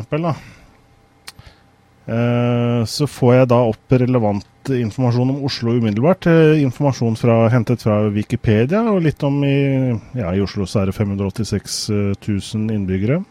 [2.10, 6.28] Uh, så får jeg da opp relevant informasjon om Oslo umiddelbart.
[6.30, 10.92] Eh, informasjon fra, hentet fra Wikipedia, og litt om i, ja, i Oslo så er
[10.92, 13.22] det 586 000 innbyggere.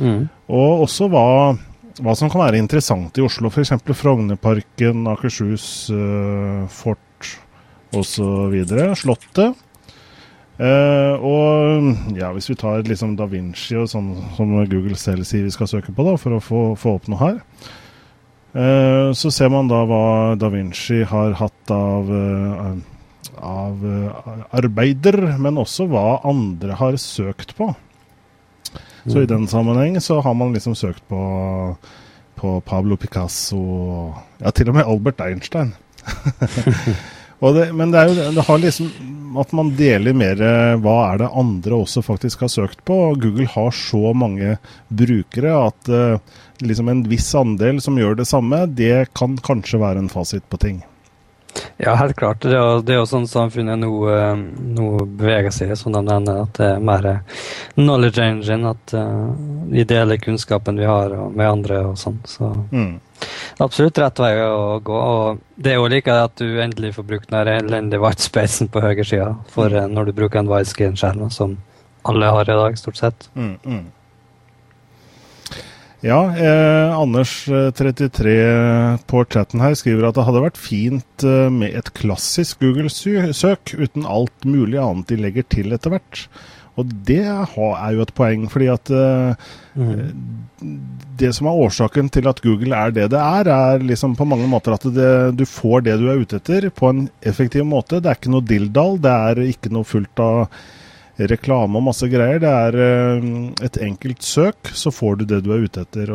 [0.00, 0.22] Mm.
[0.48, 1.24] Og også hva,
[2.00, 3.74] hva, som kan være interessant i Oslo, f.eks.
[3.92, 5.66] Frognerparken, Akershus,
[6.72, 7.34] Fort
[7.96, 8.56] osv.
[8.96, 9.66] Slottet.
[10.60, 15.46] Uh, og ja, hvis vi tar liksom Da Vinci og sånn som Google selv sier
[15.46, 17.79] vi skal søke på, da, for å få, få opp noe her, Eh,
[19.14, 22.72] så ser man da hva da Vinci har hatt av, eh,
[23.46, 27.70] av eh, arbeider, men også hva andre har søkt på.
[29.06, 31.20] Så i den sammenheng så har man liksom søkt på,
[32.36, 33.62] på Pablo Picasso
[34.42, 35.72] Ja, til og med Albert Einstein.
[37.40, 38.90] det, men det er jo det har liksom
[39.40, 40.40] at man deler mer
[40.82, 42.96] hva er det andre også faktisk har søkt på.
[43.14, 44.56] Google har så mange
[44.88, 50.02] brukere at uh, liksom en viss andel som gjør det samme, det kan kanskje være
[50.02, 50.80] en fasit på ting.
[51.82, 52.42] Ja, helt klart.
[52.42, 54.40] Det er, det er jo sånn samfunnet nå, eh,
[54.76, 56.42] nå, beveger seg, som de nevner.
[56.44, 57.06] At det er mer
[57.78, 58.74] knowledge engine.
[58.74, 59.30] At uh,
[59.70, 62.18] vi deler kunnskapen vi har med andre og sånn.
[62.28, 62.92] Så mm.
[63.64, 64.98] absolutt rett vei å gå.
[64.98, 69.32] Og det er jo like at du endelig får brukt den elendige whitespacen på høyresida
[69.48, 69.96] for mm.
[69.96, 71.56] når du bruker en widescreen-skjerm, som
[72.08, 73.30] alle har i dag, stort sett.
[73.34, 73.82] Mm, mm.
[76.00, 81.76] Ja, eh, Anders33 eh, på chatten her skriver at det hadde vært fint eh, med
[81.76, 86.24] et klassisk Google-søk uten alt mulig annet de legger til etter hvert.
[86.80, 90.72] Og det er jo et poeng, fordi at eh, mm.
[91.20, 94.48] det som er årsaken til at Google er det det er, er liksom på mange
[94.48, 98.00] måter at det, du får det du er ute etter på en effektiv måte.
[98.00, 100.46] Det er ikke noe dilldall, det er ikke noe fullt av
[101.28, 102.40] reklame og masse greier.
[102.42, 103.28] Det er uh,
[103.66, 106.12] et enkelt søk, så får du det du er ute etter.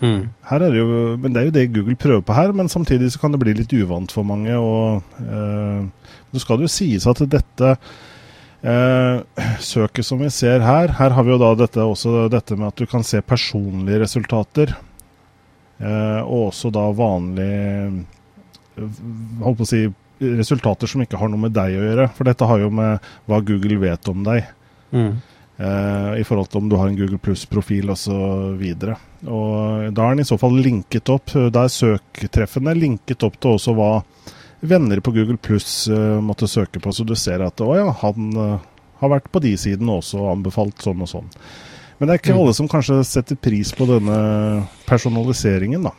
[0.00, 0.30] Mm.
[0.50, 0.86] Er det, jo,
[1.20, 3.56] men det er jo det Google prøver på her, men samtidig så kan det bli
[3.56, 4.54] litt uvant for mange.
[4.54, 7.74] og eh, Det skal jo sies at dette
[8.62, 12.70] eh, søket som vi ser her, her har vi jo da dette, også dette med
[12.70, 14.76] at du kan se personlige resultater.
[15.84, 18.06] og også da vanlig
[18.74, 19.80] Holdt på å si
[20.40, 22.08] resultater som ikke har noe med deg å gjøre.
[22.16, 24.50] For dette har jo med hva Google vet om deg.
[24.94, 25.12] Mm.
[25.56, 28.64] Eh, I forhold til om du har en Google Pluss-profil osv.
[28.80, 28.94] Da
[29.28, 31.34] er den i så fall linket opp.
[31.54, 33.92] Da er søktreffene linket opp til også hva
[34.64, 38.30] venner på Google Pluss uh, måtte søke på, så du ser at å ja, han
[38.32, 38.62] uh,
[39.02, 41.28] har vært på de sidene også og anbefalt sånn og sånn.
[41.98, 42.40] Men det er ikke mm.
[42.40, 44.16] alle som kanskje setter pris på denne
[44.88, 45.92] personaliseringen, da.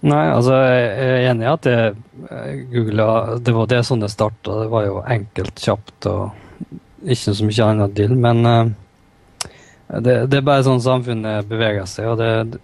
[0.00, 1.78] Nei, altså jeg er enig i at det,
[2.72, 3.08] googla
[3.44, 4.62] det var det sånn det starta.
[4.62, 6.70] Det var jo enkelt, kjapt og
[7.04, 8.14] ikke så mye annet deal.
[8.16, 8.70] Men uh,
[10.00, 12.08] det, det, er bare sånn samfunnet beveger seg.
[12.12, 12.60] Og det,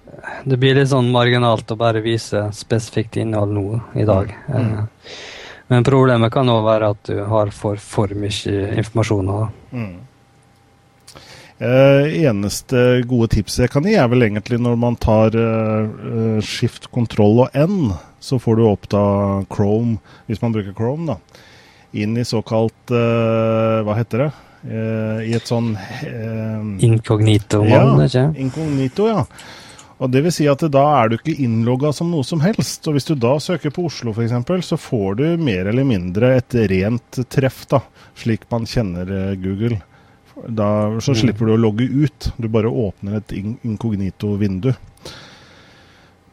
[0.48, 3.66] det, blir litt sånn marginalt å bare vise spesifikt innhold nå
[4.00, 4.32] i dag.
[4.48, 4.72] Mm.
[4.72, 5.14] Uh,
[5.66, 9.32] men problemet kan òg være at du har for, for mye informasjon.
[9.74, 9.94] Mm.
[11.56, 16.90] Uh, eneste gode tipset jeg kan gi, er vel egentlig når man tar uh, skift,
[16.92, 19.04] kontroll og N, så får du opp da
[19.48, 19.96] Chrome,
[20.28, 21.40] hvis man bruker Chrome, da,
[21.96, 24.28] inn i såkalt Hva heter det?
[24.66, 25.70] I et sånn
[26.82, 28.26] Inkognito, ja, ikke?
[28.42, 29.22] Inkognito, ja.
[30.02, 32.82] Og det vil si at da er du ikke innlogga som noe som helst.
[32.84, 36.58] Og hvis du da søker på Oslo f.eks., så får du mer eller mindre et
[36.68, 37.80] rent treff, da,
[38.18, 39.08] slik man kjenner
[39.40, 39.78] Google.
[40.36, 40.68] Da,
[41.00, 41.20] så Mm.
[41.22, 42.30] slipper du å logge ut.
[42.38, 43.32] Du bare åpner et
[43.64, 44.74] inkognito-vindu.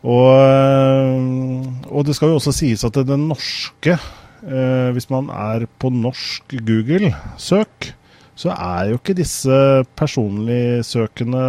[0.04, 3.94] Og, øh, og det skal jo også sies at det norske
[4.44, 7.94] eh, Hvis man er på norsk Google-søk,
[8.36, 11.44] så er jo ikke disse personligsøkene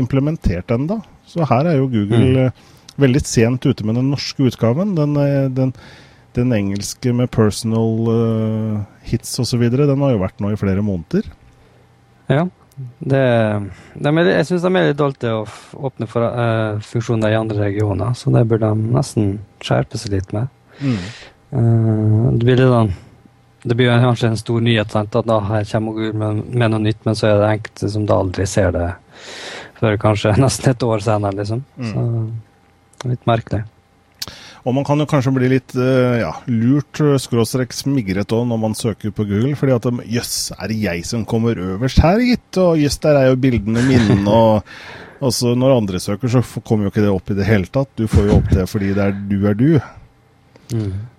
[0.00, 0.98] implementert ennå.
[1.28, 2.36] Så her er jo Google Mm.
[2.46, 2.50] eh,
[2.98, 4.94] veldig sent ute med den norske utgaven.
[4.96, 5.72] Den, eh, den,
[6.34, 9.60] den engelske med personal uh, hits osv.
[9.70, 11.22] Den har jo vært nå i flere måneder.
[12.32, 12.46] Ja.
[12.98, 13.20] Det,
[13.94, 17.38] de er, jeg syns de er litt dårlige til å åpne for uh, funksjoner i
[17.38, 20.50] andre regioner, så det burde de nesten skjerpe seg litt med.
[21.54, 22.88] Eh, det blir litt sånn
[23.62, 25.14] Det blir kanskje en stor nyhet sant?
[25.14, 28.08] at da her kommer Google med, med noe nytt, men så er det enkelte som
[28.10, 28.88] da aldri ser det
[29.78, 31.62] før kanskje nesten et år senere, liksom.
[31.78, 31.94] Mm.
[32.98, 33.62] Så litt merkelig.
[34.64, 38.60] Og man kan jo kanskje bli litt eh, ja, lurt, eh, skråstrek smigret òg, når
[38.62, 39.54] man søker på Google.
[39.60, 42.60] fordi at de, jøss, er det jeg som kommer øverst her, gitt?
[42.62, 44.20] Og jøss, der er jo bildene mine.
[44.34, 44.62] Og,
[45.20, 47.92] altså, når andre søker, så kommer jo ikke det opp i det hele tatt.
[48.00, 49.68] Du får jo opp det fordi det er du er du.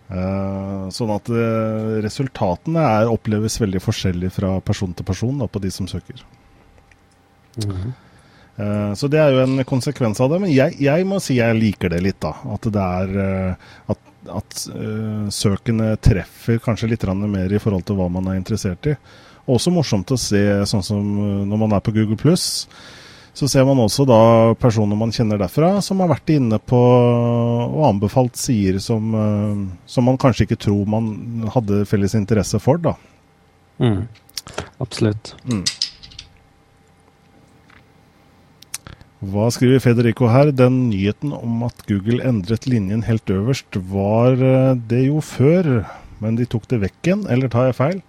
[0.05, 5.61] Eh, sånn at uh, resultatene er, oppleves veldig forskjellig fra person til person da, på
[5.63, 6.21] de som søker.
[7.63, 7.87] Eh,
[8.95, 10.37] Så det er jo en konsekvens av det.
[10.45, 12.31] Men jeg, jeg må si jeg liker det litt, da.
[12.55, 17.99] At det er eh, At, at eh, søkene treffer kanskje litt mer i forhold til
[17.99, 18.95] hva man er interessert i.
[19.45, 22.65] Også morsomt å se sånn som eh, når man er på Google Pluss.
[23.35, 27.81] Så ser man også da personer man kjenner derfra, som har vært inne på og
[27.89, 32.95] anbefalt sider som, eh, som man kanskje ikke tror man hadde felles interesse for, da.
[33.83, 34.05] Mm.
[34.79, 35.33] Absolutt.
[35.43, 35.65] Mm.
[39.23, 40.51] Hva skriver Federico her?
[40.51, 45.85] Den nyheten om at Google endret linjen helt øverst, var eh, det jo før,
[46.19, 48.01] men de tok det vekk igjen, eller tar jeg feil?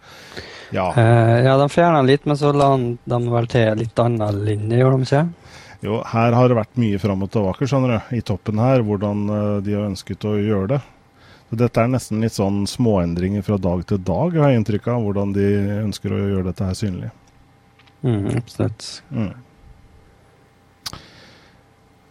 [0.75, 0.88] Ja.
[0.90, 4.99] uh, ja, de fjerna litt, men så la de vel til litt annen linje, gjorde
[4.99, 5.23] de ikke?
[5.87, 9.25] Jo, her har det vært mye fram og tilbake, skjønner du, i toppen her, hvordan
[9.31, 10.83] eh, de har ønsket å gjøre det.
[11.47, 15.05] Så dette er nesten litt sånn småendringer fra dag til dag, har jeg inntrykk av,
[15.07, 15.49] hvordan de
[15.85, 17.12] ønsker å gjøre dette her synlig.
[18.03, 18.88] Mm, absolutt.
[19.14, 19.35] Mm.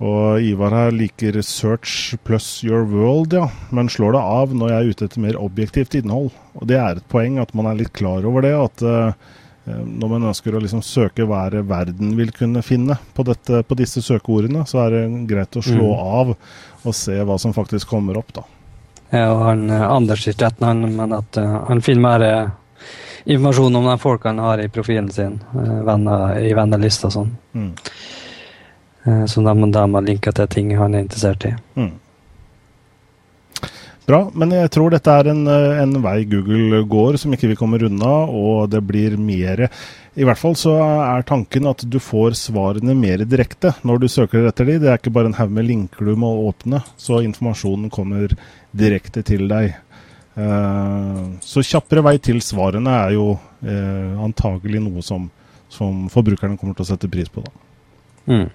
[0.04, 4.78] Og Ivar her liker search plus your world, ja, men slår det av når jeg
[4.78, 6.34] er ute etter mer objektivt innhold.
[6.60, 9.14] Og det er et poeng at man er litt klar over det, at uh,
[9.66, 13.78] når man ønsker å liksom søke hva er verden vil kunne finne på, dette, på
[13.80, 16.12] disse søkeordene, så er det greit å slå Mm.
[16.20, 16.36] av
[16.86, 18.44] og se hva som faktisk kommer opp, da.
[19.16, 22.52] Ja, og han, eh, Anders sier rett han, men at uh, han finner mer uh,
[23.26, 27.32] informasjon om de folkene han har i profilen sin, venner, i vennelista og sånn.
[27.56, 27.72] Mm.
[29.06, 31.54] Eh, da må de linke til ting han er interessert i.
[31.78, 31.94] Mm.
[34.06, 37.58] Bra, men jeg tror dette er en, eh, en vei Google går som ikke vi
[37.58, 39.70] kommer unna, og det blir mer
[40.16, 44.46] I hvert fall så er tanken at du får svarene mer direkte når du søker
[44.48, 44.78] etter de.
[44.80, 48.32] Det er ikke bare en haug med linker du må åpne, så informasjonen kommer
[48.72, 49.76] direkte til deg.
[50.40, 53.34] Eh, så kjappere vei til svarene er jo
[53.66, 55.28] antagelig noe som,
[55.68, 57.44] som forbrukerne kommer til å sette pris på.
[57.44, 57.52] da.
[58.32, 58.48] Mm.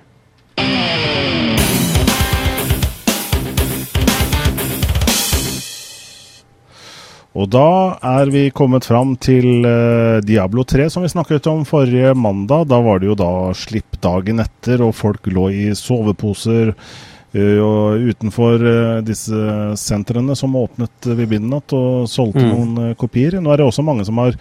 [7.30, 7.66] Og da
[8.02, 12.66] er vi kommet fram til eh, Diablo 3, som vi snakket om forrige mandag.
[12.72, 18.02] Da var det jo da slipp dagen etter, og folk lå i soveposer eh, og
[18.10, 19.44] utenfor eh, disse
[19.78, 22.50] sentrene som åpnet ved midnatt og solgte Mm.
[22.50, 23.38] noen kopier.
[23.38, 24.34] Nå er det også mange som har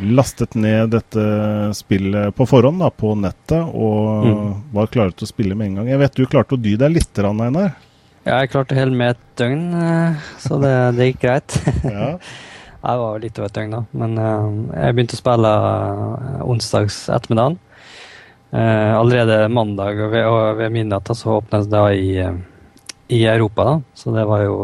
[0.00, 1.22] lastet ned dette
[1.76, 4.54] spillet på forhånd da, på nettet, og Mm.
[4.72, 5.88] var klare til å spille med en gang.
[5.88, 7.74] Jeg vet du klarte å dy deg litt, Einar.
[8.24, 11.58] Ja, jeg klarte helt med et døgn, eh, så det, det gikk greit.
[11.84, 12.18] Ja.
[12.82, 13.82] Jeg var litt over et døgn, da.
[13.92, 17.58] Men eh, jeg begynte å spille eh, onsdags ettermiddagen.
[18.52, 22.08] Eh, allerede mandag og ved, og ved midnatt så åpnes det i,
[23.14, 23.76] i Europa, da.
[23.94, 24.56] Så det var jo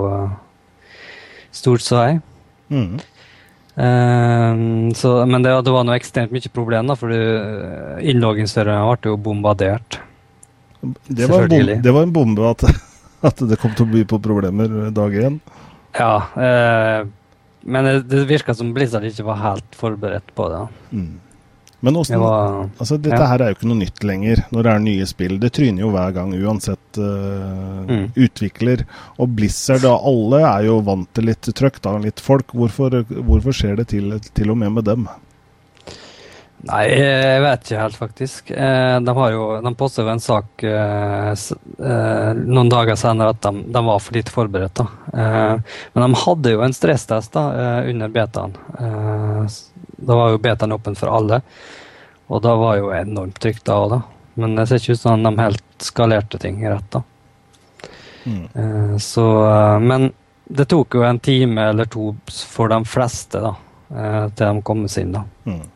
[1.54, 2.20] stort så jeg.
[2.70, 2.98] Mm.
[3.78, 4.54] Eh,
[4.94, 9.20] så, men det, det var noe ekstremt mye problem, da, for uh, innloggingsserverne ble jo
[9.28, 10.00] bombardert.
[10.80, 12.64] Det, var bom, det var en bombe at,
[13.28, 15.38] at det kom til å by på problemer dag én.
[15.98, 17.06] Ja, eh,
[17.68, 20.60] men det, det virka som Blizzard ikke var helt forberedt på det.
[20.94, 21.16] Mm.
[21.80, 23.26] Men Det var Altså, dette ja.
[23.30, 25.36] her er jo ikke noe nytt lenger når det er nye spill.
[25.38, 28.10] Det tryner jo hver gang, uansett uh, Mm.
[28.16, 28.82] utvikler.
[29.18, 32.50] Og Blizzard og alle er jo vant til litt trøkk, da, litt folk.
[32.52, 35.06] Hvorfor, hvorfor skjer det til, til og med med dem?
[36.66, 38.50] Nei, jeg vet ikke helt, faktisk.
[38.50, 43.44] Eh, de har jo, de påstår jo en sak eh, eh, noen dager senere at
[43.46, 44.82] de, de var for lite forberedt.
[44.82, 44.88] da.
[45.94, 47.44] Men de hadde jo en stresstest da,
[47.86, 48.56] under betaen.
[49.98, 51.40] Da var jo betaen åpen for alle.
[52.28, 54.02] Og da var jo enormt trygt da òg, da.
[54.38, 57.04] Men det ser ikke ut som de helt skalerte ting rett, da.
[58.28, 58.98] Mm.
[59.00, 59.24] Så
[59.80, 60.10] Men
[60.44, 63.54] det tok jo en time eller to for de fleste, da.
[64.34, 65.24] Til de kom seg inn, da.
[65.48, 65.66] Mm.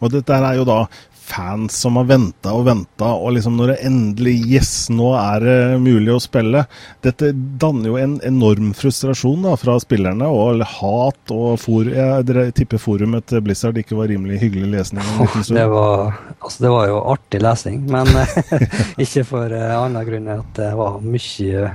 [0.00, 0.84] Og dette er jo da
[1.22, 5.58] fans som har venta og venta, og liksom når det endelig Yes, nå er det
[5.80, 6.64] mulig å spille.
[7.04, 12.82] Dette danner jo en enorm frustrasjon da, fra spillerne, og hat og for, jeg tipper
[12.82, 15.12] forumet til Blizzard ikke var rimelig hyggelig lesning.
[15.22, 15.36] Oh.
[15.46, 18.66] Det var, altså det var jo artig lesning, men eh,
[19.04, 21.70] ikke for uh, annen grunn enn at det var mye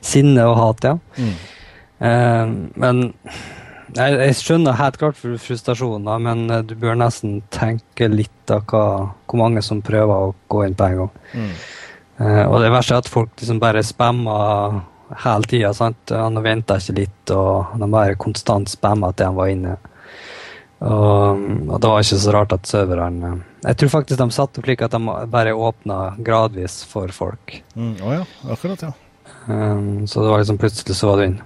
[0.00, 0.96] sinne og hat, ja.
[1.20, 1.36] Mm.
[1.96, 3.06] Uh, men
[3.96, 8.84] jeg, jeg skjønner helt klart frustrasjonen, men eh, du bør nesten tenke litt av hva,
[9.26, 11.16] hvor mange som prøver å gå inn på en gang.
[11.34, 11.50] Mm.
[12.16, 14.78] Uh, og det verste er at folk liksom bare spammer
[15.24, 15.72] hele tida.
[16.10, 19.76] Han venta ikke litt, og de bare konstant spamma til han var inne.
[20.76, 23.30] Og, og det var ikke så rart at serverne
[23.64, 27.56] Jeg tror faktisk de satte opp slik at de bare åpna gradvis for folk.
[27.74, 27.94] Mm.
[28.04, 28.92] Å ja, akkurat, ja.
[29.46, 31.38] Um, så det var liksom plutselig så var du inn.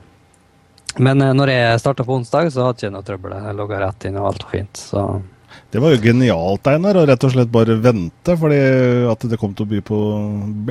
[0.98, 3.36] Men eh, når jeg starta på onsdag, så hadde jeg ikke noe trøbbel.
[3.36, 4.82] Jeg logga rett inn, og alt var fint.
[4.90, 5.04] Så
[5.70, 8.36] Det var jo genialt, Einar, å rett og slett bare vente.
[8.36, 8.60] fordi
[9.12, 10.00] at det kom til å by på,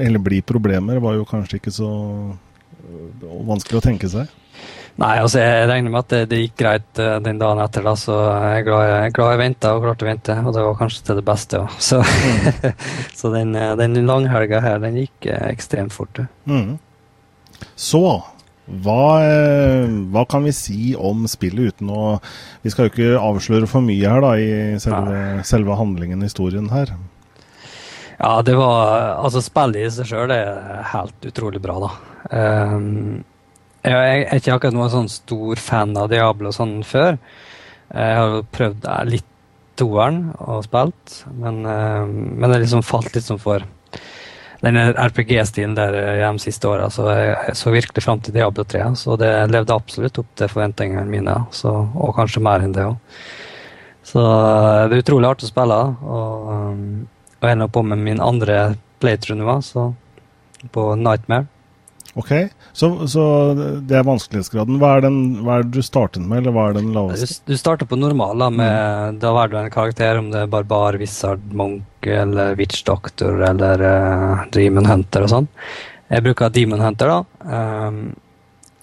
[0.03, 4.27] eller bli problemer, var jo kanskje ikke så øh, vanskelig å tenke seg.
[4.99, 7.93] Nei, altså jeg regner med at det, det gikk greit eh, den dagen etter, da,
[7.95, 10.36] så jeg er glad jeg, glad jeg venta og klarte å vente.
[10.43, 11.77] Og det var kanskje til det beste òg.
[11.89, 12.01] Så,
[13.21, 16.19] så den, eh, den langhelga her, den gikk eh, ekstremt fort.
[16.49, 16.75] Mm.
[17.79, 18.03] Så
[18.69, 22.19] hva, eh, hva kan vi si om spillet uten å
[22.62, 24.51] Vi skal jo ikke avsløre for mye her da i
[24.84, 26.93] selve, selve handlingen historien her.
[28.19, 31.91] Ja, det var Altså, spillet i seg sjøl er helt utrolig bra, da.
[32.29, 33.23] Um,
[33.82, 37.15] jeg, jeg er ikke akkurat noen sånn stor fan av Diablo sånn før.
[37.89, 39.25] Jeg har prøvd litt
[39.79, 43.63] toeren og spilt, men, um, men jeg liksom falt litt sånn for
[44.61, 46.89] den RPG-stilen der eh, de siste åra.
[46.91, 51.05] Så jeg, så virkelig fram til Diablo 3, så det levde absolutt opp til forventningene
[51.09, 51.35] mine.
[51.55, 52.97] Så, og kanskje mer enn det òg.
[54.09, 55.79] Så eh, det er utrolig artig å spille.
[56.03, 56.51] Og,
[57.39, 58.59] og jeg er nå på med min andre
[58.99, 59.91] playthrough nå, så
[60.75, 61.47] på Nightmare.
[62.19, 62.32] Ok,
[62.75, 63.23] så, så
[63.88, 64.79] det er vanskelighetsgraden.
[64.82, 67.38] Hva er, den, hva er det du startet med, eller hva er den Du, laveste?
[67.47, 70.97] du starter på normal, da, med, da velger du en karakter, om det er barbar,
[70.99, 75.49] wizard, monk eller witch doctor eller uh, demon hunter og sånn.
[76.10, 77.88] Jeg bruker demon hunter, da.
[77.88, 78.01] Um,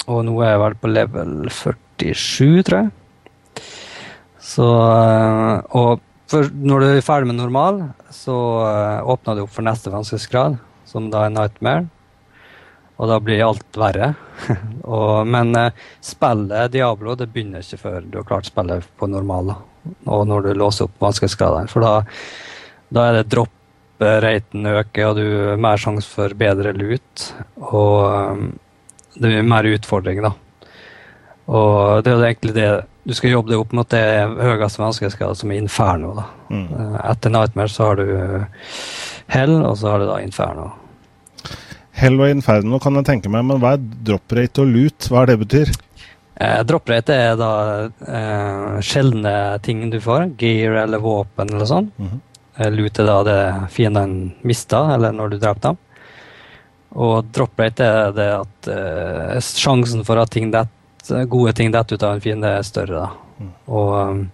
[0.07, 3.65] og nå er jeg vel på level 47, tror jeg.
[4.47, 5.99] Så uh, Og
[6.31, 7.83] for, når du er ferdig med normal,
[8.15, 11.87] så uh, åpner du opp for neste vanskelighetsgrad, som da er nightmare.
[12.97, 14.13] Og da blir alt verre.
[14.97, 19.53] og, men eh, spillet Diablo det begynner ikke før du har klart spillet på normal.
[20.07, 21.71] Og når du låser opp vanskelighetsgradene.
[21.73, 21.93] For da,
[22.97, 27.29] da er det dropp-raten øker, og du har mer sjanse for bedre lut.
[27.61, 28.49] Og um,
[29.17, 30.33] det blir mer utfordring, da.
[31.47, 32.71] Og det er jo egentlig det
[33.07, 34.03] du skal jobbe deg opp mot det
[34.35, 36.17] høyeste vanskelighetsgrad, som er inferno.
[36.17, 36.25] da.
[36.51, 36.65] Mm.
[36.75, 38.09] Eh, Etter Nightmare så har du
[39.31, 40.73] Hell, og så har du da Inferno.
[41.97, 45.09] Hell og Inferno kan jeg tenke meg, men hva er drop rate og loot?
[45.09, 45.73] Hva er det betyr?
[46.37, 47.53] Eh, drop rate er da
[47.89, 49.33] eh, sjeldne
[49.65, 50.35] ting du får.
[50.37, 51.91] Gear eller våpen eller sånn.
[51.97, 52.23] Mm -hmm.
[52.77, 55.77] Loot er da det fienden mista, eller når du drepte dem.
[56.97, 60.67] Og drop rate er det at eh, sjansen for at ting det,
[61.29, 63.01] gode ting detter ut av en fiende, er større.
[63.01, 63.11] da.
[63.69, 64.31] Og um,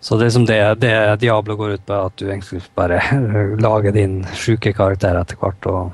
[0.00, 3.00] Så det som det, det Diablo går ut på, er at du egentlig bare
[3.66, 5.92] lager din sjuke karakter etter hvert og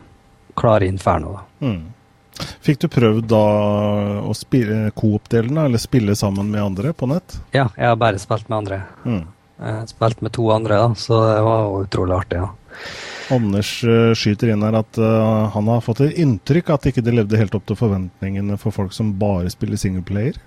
[0.59, 1.37] klarer inferno.
[1.39, 1.67] da.
[1.67, 1.83] Mm.
[2.65, 3.45] Fikk du prøvd da
[4.25, 7.39] å spille coop-delen, eller spille sammen med andre på nett?
[7.53, 8.83] Ja, jeg har bare spilt med andre.
[9.05, 9.25] Mm.
[9.87, 12.41] Spilt med to andre, da, så det var utrolig artig.
[12.43, 12.51] ja.
[13.33, 17.15] Anders eh, skyter inn her at eh, han har fått et inntrykk at ikke det
[17.15, 20.41] levde helt opp til forventningene for folk som bare spiller singleplayer.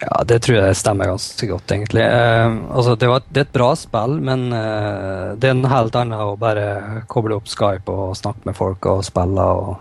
[0.00, 2.04] Ja, det tror jeg stemmer ganske godt, egentlig.
[2.04, 5.96] Eh, altså, det, var, det er et bra spill, men eh, det er en helt
[5.98, 6.66] annet å bare
[7.10, 9.72] koble opp Skype og snakke med folk og spille og,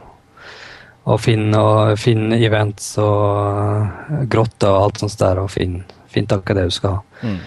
[1.06, 6.34] og finne, og finne events og eh, grotter og alt sånt der, og finne, finne
[6.34, 7.28] tak i det du skal ha.
[7.28, 7.40] Mm.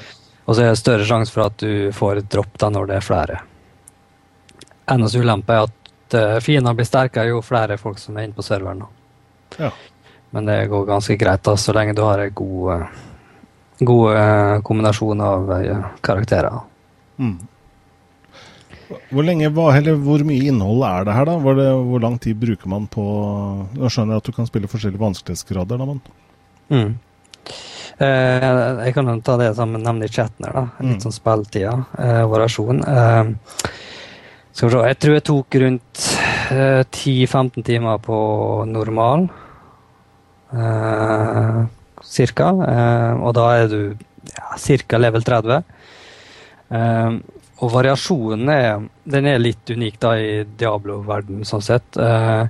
[0.49, 3.05] Og så er det større sjanse for at du får dropp da når det er
[3.05, 3.43] flere.
[4.89, 8.45] Eneste ulempe er at uh, fiendene blir sterkere jo flere folk som er inne på
[8.47, 8.80] serveren.
[9.59, 9.68] Ja.
[10.33, 13.05] Men det går ganske greit da, så lenge du har en god, eh,
[13.89, 16.59] god eh, kombinasjon av eh, karakterer.
[17.18, 17.39] Mm.
[19.12, 21.35] Hvor lenge hva, eller hvor mye innhold er det her, da?
[21.45, 23.03] Hvor, det, hvor lang tid bruker man på
[23.76, 26.01] Nå skjønner jeg at du kan spille forskjellige vanskelighetsgrader, da, men
[26.68, 26.91] Mm.
[27.99, 30.62] Eh, jeg kan ta det som i chatten her, da.
[30.85, 31.01] Litt Mm.
[31.01, 31.72] sånn spilletida.
[31.99, 32.83] Eh, variasjon.
[32.87, 33.33] Eh,
[34.53, 34.87] skal vi se.
[34.89, 36.18] Jeg tror jeg tok rundt
[36.53, 39.31] eh, 10-15 timer på normal.
[40.53, 41.64] Eh,
[42.03, 42.51] cirka.
[42.68, 43.80] Eh, og da er du
[44.32, 45.62] ja, cirka level 30.
[46.70, 47.18] Eh,
[47.59, 51.99] og variasjonen er, den er litt unik da i Diablo-verdenen, sånn sett.
[51.99, 52.44] Eh,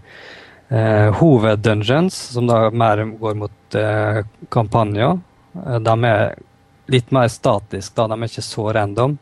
[0.69, 4.21] eh, Hoveddungeons, som da mer går mot eh,
[4.53, 5.17] kampanjer,
[5.83, 6.37] de er
[6.93, 8.05] litt mer statiske.
[8.05, 9.17] De er ikke så random.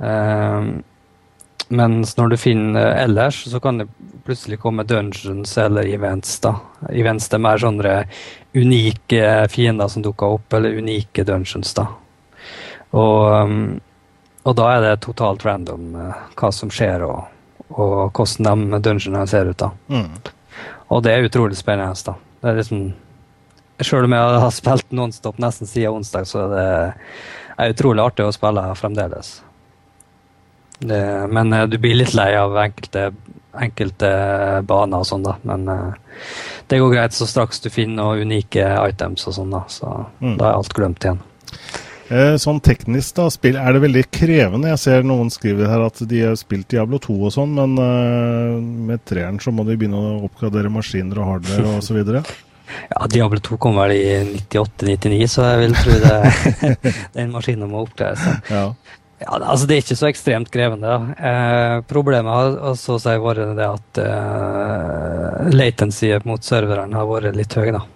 [0.00, 0.70] Eh,
[1.68, 3.88] mens når du finner ellers, så kan det
[4.26, 6.38] plutselig komme dungeons eller events.
[6.40, 6.56] da.
[6.90, 7.94] Events er mer sånne
[8.56, 11.74] unike fiender som dukker opp, eller unike dungeons.
[11.74, 11.86] da.
[12.96, 13.80] Og,
[14.46, 17.26] og da er det totalt random eh, hva som skjer, og,
[17.74, 19.58] og hvordan de dungeonene ser ut.
[19.58, 19.72] da.
[19.90, 20.14] Mm.
[20.94, 21.98] Og det er utrolig spennende.
[22.06, 22.14] da.
[22.42, 22.86] Det er liksom,
[23.82, 26.68] Selv om jeg har spilt nonstop nesten siden onsdag, så det
[27.58, 29.42] er utrolig artig å spille fremdeles.
[30.78, 31.00] Det,
[31.32, 33.10] men eh, du blir litt lei av enkelte,
[33.56, 34.10] enkelte
[34.68, 35.36] baner og sånn, da.
[35.48, 36.20] Men eh,
[36.68, 39.64] det går greit så straks du finner noen unike items og sånn, da.
[39.72, 40.36] Så Mm.
[40.38, 41.20] da er alt glemt igjen.
[42.08, 44.68] Eh, sånn teknisk, da, spill, er det veldig krevende?
[44.70, 48.60] Jeg ser noen skriver her at de har spilt Diablo 2 og sånn, men eh,
[48.92, 52.22] med treeren så må de begynne å oppgradere maskiner og hardware og så videre.
[52.90, 54.06] Ja, Diablo 2 kom vel i
[54.50, 58.50] 98-99, så jeg vil tro det, den maskinen må oppgradere seg.
[58.50, 58.64] Ja.
[59.18, 60.92] Ja, altså Det er ikke så ekstremt krevende.
[61.16, 67.56] Eh, problemet har også si vært det at eh, latency mot serverne har vært litt
[67.56, 67.70] høy.
[67.72, 67.86] da.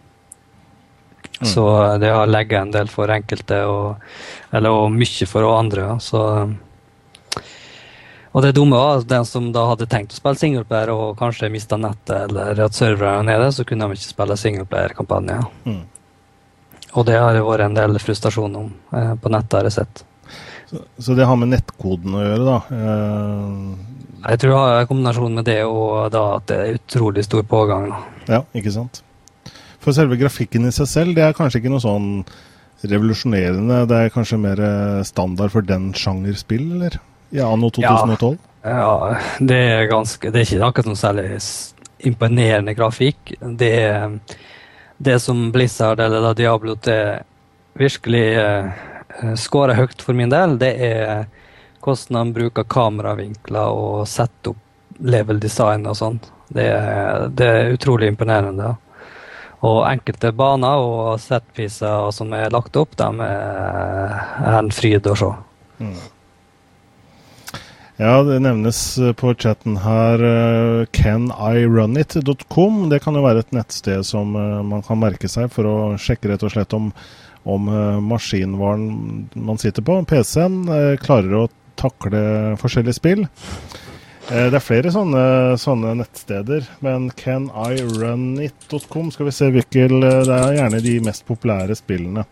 [1.43, 4.03] Så det har legget en del for enkelte, og,
[4.53, 5.87] eller og mye for andre.
[6.05, 6.21] Så,
[8.31, 11.81] og det dumme var den som da hadde tenkt å spille singleplayer og kanskje mista
[11.81, 15.49] nettet, eller at serverne er nede, så kunne de ikke spille singleplayer-kampanjer.
[15.64, 15.81] Mm.
[16.93, 20.05] Og det har det vært en del frustrasjon om eh, på nettet, har jeg sett.
[20.70, 22.59] Så, så det har med nettkoden å gjøre, da.
[22.70, 27.47] Uh, Jeg tror det har kombinasjon med det og da at det er utrolig stor
[27.49, 27.89] pågang.
[27.91, 28.03] da.
[28.39, 29.03] ja, ikke sant.
[29.81, 32.09] For selve grafikken i seg selv, det er kanskje ikke noe sånn
[32.85, 33.85] revolusjonerende.
[33.89, 36.99] Det er kanskje mer eh, standard for den sjanger spill, eller?
[37.33, 38.37] I anno 2012?
[38.66, 41.39] Ja, det er ganske Det er ikke akkurat noe særlig
[42.05, 43.35] imponerende grafikk.
[43.41, 44.18] Det er
[45.01, 47.20] det som Blizzard eller Diablo til
[47.81, 48.87] virkelig eh,
[49.23, 51.29] eh, scorer høyt for min del, det er
[51.81, 54.66] hvordan han bruker kameravinkler og setter opp
[55.01, 56.18] level design og sånn.
[56.53, 56.66] Det,
[57.39, 58.75] det er utrolig imponerende.
[59.64, 64.16] Og enkelte baner og setpiecer som er lagt opp, de er,
[64.59, 65.31] en fryd å se.
[68.01, 72.87] Ja, det nevnes eh, på chatten her eh, canirunit.com.
[72.89, 76.31] Det kan jo være et nettsted som eh, man kan merke seg for å sjekke
[76.31, 76.89] rett og slett om,
[77.49, 81.49] om eh, maskinvaren man sitter på, PC-en, eh, klarer å
[81.80, 82.20] takle
[82.61, 83.22] forskjellige spill.
[84.30, 90.59] Eh, Det er flere sånne, sånne nettsteder, men canirunit.com Skal vi se hvilken Det er
[90.59, 92.26] gjerne de mest populære spillene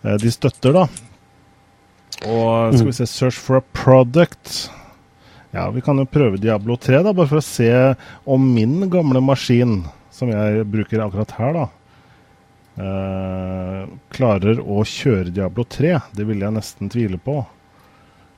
[0.00, 0.86] de støtter, da.
[2.24, 4.70] Og skal vi se Search for a product.
[5.52, 7.68] Ja, vi kan jo prøve Diablo 3, da, bare for å se
[8.24, 11.66] om min gamle maskin, som jeg bruker akkurat her, da,
[12.80, 13.82] eh,
[14.14, 15.96] klarer å kjøre Diablo 3.
[16.16, 17.42] Det vil jeg nesten tvile på.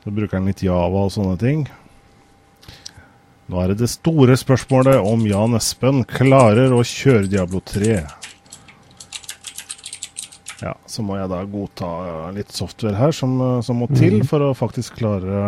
[0.02, 1.66] Så bruker han litt Java og sånne ting.
[3.52, 7.96] Nå er det det store spørsmålet om Jan Espen klarer å kjøre Diablo 3.
[10.62, 11.90] Ja, så må jeg da godta
[12.34, 13.34] litt software her som,
[13.66, 15.42] som må til for å faktisk klare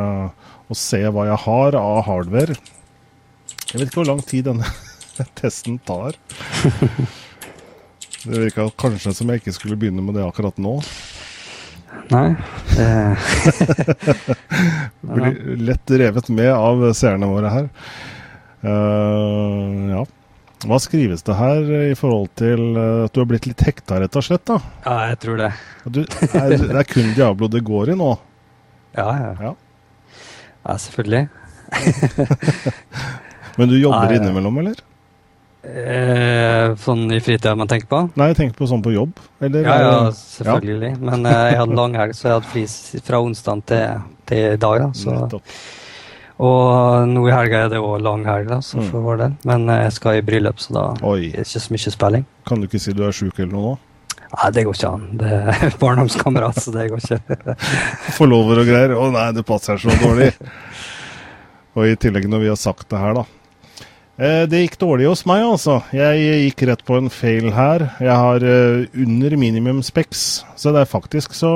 [0.66, 2.57] å se hva jeg har av hardware.
[3.70, 4.68] Jeg vet ikke hvor lang tid denne
[5.40, 6.18] testen tar.
[8.25, 10.79] Det virka kanskje som jeg ikke skulle begynne med det akkurat nå.
[12.11, 12.35] Nei.
[12.75, 12.89] Det,
[15.14, 17.70] Blir lett revet med av seerne våre her.
[18.64, 20.05] Uh, ja.
[20.64, 24.14] Hva skrives det her i forhold til eh, at du har blitt litt hekta, rett
[24.16, 24.47] og slett?
[24.49, 24.57] da?
[24.87, 25.51] ja, jeg tror det.
[25.85, 28.14] Du, er, det er kun Diablo det går i nå?
[28.97, 29.35] Ja, ja.
[29.45, 29.53] Ja.
[30.64, 31.27] ja selvfølgelig.
[33.59, 34.22] Men du jobber ja, ja.
[34.22, 34.81] innimellom, eller?
[35.65, 38.01] Eh, sånn i fritida man tenker på?
[38.21, 39.17] Nei, jeg tenker på sånn på jobb.
[39.41, 40.91] Eller, Ja, ja, selvfølgelig.
[40.91, 40.91] selvfølgelig.
[41.09, 44.59] Men eh, jeg hadde lang helg, så jeg hadde fri fra onsdag til, til i
[44.61, 44.85] dag.
[44.85, 45.41] Da, så.
[46.45, 48.91] Og nå i helga er det òg lang helg, da, så Mm.
[48.91, 49.35] for vår del.
[49.45, 51.29] Men eh, jeg skal i bryllup, så da Oi.
[51.31, 52.25] er det ikke så mye spilling.
[52.47, 53.79] Kan du ikke si du er sjuk eller noe nå?
[54.35, 55.05] Nei, det går ikke an.
[55.17, 57.57] Det er barndomskamerat, så det går ikke.
[58.19, 58.97] Forlover og greier.
[58.99, 60.33] Å nei, det passer så dårlig.
[61.79, 63.25] og i tillegg når vi har sagt det her, da.
[64.15, 65.81] Eh, det gikk dårlig hos meg, altså.
[65.95, 67.89] Jeg gikk rett på en fail her.
[67.99, 71.51] Jeg har eh, under minimum specs, så det er faktisk så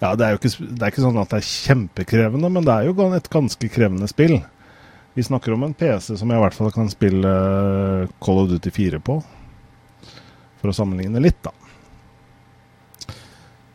[0.00, 2.74] Ja, det er jo ikke, det er ikke sånn at det er kjempekrevende, men det
[2.74, 4.40] er jo et ganske krevende spill.
[5.14, 8.50] Vi snakker om en PC som jeg i hvert fall kan spille eh, Call of
[8.50, 9.20] Duty 4 på.
[10.60, 11.54] For å sammenligne litt, da.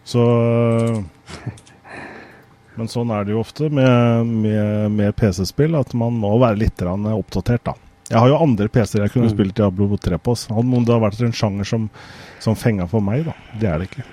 [0.06, 0.22] Så
[2.76, 6.84] Men sånn er det jo ofte med, med, med PC-spill, at man må være litt
[6.84, 7.76] oppdatert, da.
[8.06, 9.34] Jeg har jo andre PC-er jeg kunne mm.
[9.34, 10.36] spilt Diablo 3 på.
[10.54, 11.88] Om det har vært en sjanger som,
[12.44, 13.34] som fenga for meg, da.
[13.62, 14.06] Det er det ikke.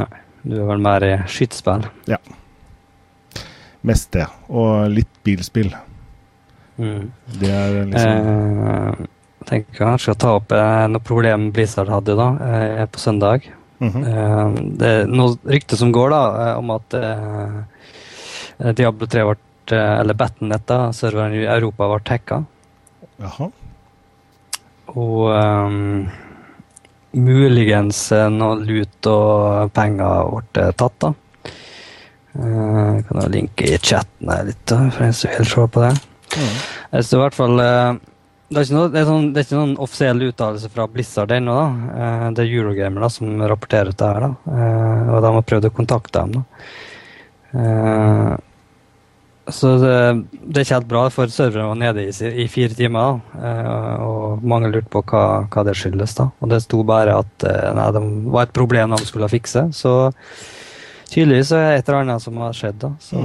[0.00, 0.12] Nei.
[0.42, 1.84] Du er vel mer i skytespill?
[2.10, 2.18] Ja.
[3.86, 4.26] Mest det.
[4.48, 5.74] Og litt bilspill.
[6.80, 7.10] Mm.
[7.38, 9.02] Det er liksom eh,
[9.42, 13.50] Jeg tenker kanskje å ta opp eh, noe problem Blizzard hadde da, eh, på søndag.
[13.82, 14.76] Mm -hmm.
[14.78, 17.62] det er noe rykte som går da, eh, om at eh,
[18.62, 19.36] Eh, Diablo 3 ble,
[19.78, 22.42] eller Batnet, da, serveren i Europa, ble hacka.
[23.22, 23.48] Jaha.
[24.92, 26.06] Og um,
[27.16, 28.04] muligens
[28.34, 31.12] noe lut og penger ble tatt, da.
[32.32, 35.84] Uh, kan jo linke i chatten her litt, da, for en som vil se på
[35.84, 35.92] det.
[36.32, 36.54] Mm.
[37.04, 38.00] Så i hvert fall uh,
[38.52, 41.58] det, er noe, det, er sånn, det er ikke noen offisiell uttalelse fra Blizzard ennå.
[41.96, 44.28] Eh, det er Eurogamer da, som rapporterer dette her.
[44.28, 46.32] da, Eh, Og de har prøvd å kontakte dem.
[46.38, 46.42] da.
[47.58, 48.32] Eh,
[49.50, 49.94] så det,
[50.30, 52.12] det, er ikke helt bra, for serveren var nede i,
[52.44, 53.18] i fire timer.
[53.34, 56.14] Uh, og mange lurte på hva, hva, det skyldes.
[56.14, 56.28] da.
[56.38, 59.64] Og det sto bare at uh, nei, det var et problem de skulle fikse.
[59.74, 60.12] Så
[61.10, 62.78] tydeligvis er det et eller annet som har skjedd.
[62.84, 62.92] da.
[63.02, 63.24] Så,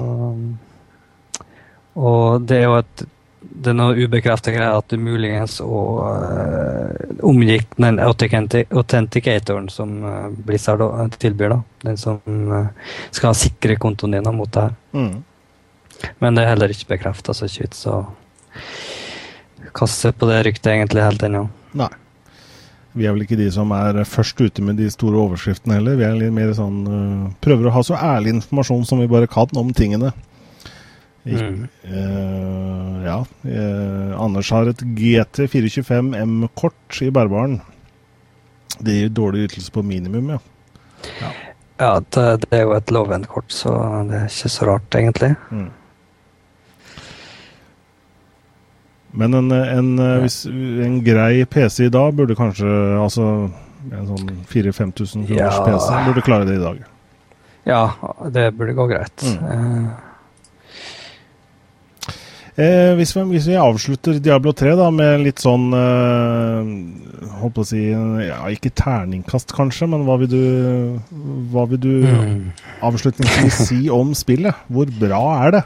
[1.98, 3.06] og det er jo et
[3.50, 10.28] det er noe ubekreftet greier at du muligens òg uh, omgikk den authenticatoren som uh,
[10.48, 10.84] Blizzard
[11.18, 11.56] tilbyr.
[11.56, 11.60] da.
[11.86, 12.20] Den som
[12.52, 12.70] uh,
[13.16, 14.76] skal sikre kontoen din mot det her.
[14.94, 15.24] Mm.
[16.22, 18.02] Men det er heller ikke bekrefta, så ikke ut så
[19.78, 21.48] kaste på det ryktet egentlig helt ennå.
[21.78, 21.90] Nei.
[22.98, 25.98] Vi er vel ikke de som er først ute med de store overskriftene heller.
[26.00, 26.80] Vi er litt mer sånn
[27.46, 30.10] Prøver å ha så ærlig informasjon som vi bare kan om tingene.
[31.28, 31.68] Mm.
[31.84, 33.26] Uh, ja.
[33.44, 37.60] Uh, Anders har et GT425M-kort i bærbaren.
[38.80, 40.40] Det gir dårlig ytelse på minimum, ja.
[41.22, 41.32] Ja,
[41.80, 43.74] ja det, det, er jo et low-end-kort, så
[44.08, 45.34] det er ikke så rart, egentlig.
[45.52, 45.70] Mm.
[49.18, 52.70] Men en, en, eh, hvis, en, grei PC i dag burde kanskje
[53.00, 53.24] Altså
[53.88, 55.64] en sånn 4000-5000 kroners ja.
[55.64, 56.80] PC burde klare det i dag.
[57.68, 57.82] Ja,
[58.34, 59.24] det burde gå greit.
[59.24, 59.86] Mm.
[62.58, 66.70] Eh, hvis, vi, hvis, vi, avslutter Diablo 3 da, med litt sånn eh,
[67.38, 70.42] Holdt på å si ja, Ikke terningkast, kanskje, men hva vil du,
[71.54, 72.40] hva vil du mm.
[72.88, 74.66] avslutningsvis si om spillet?
[74.74, 75.64] Hvor bra er det?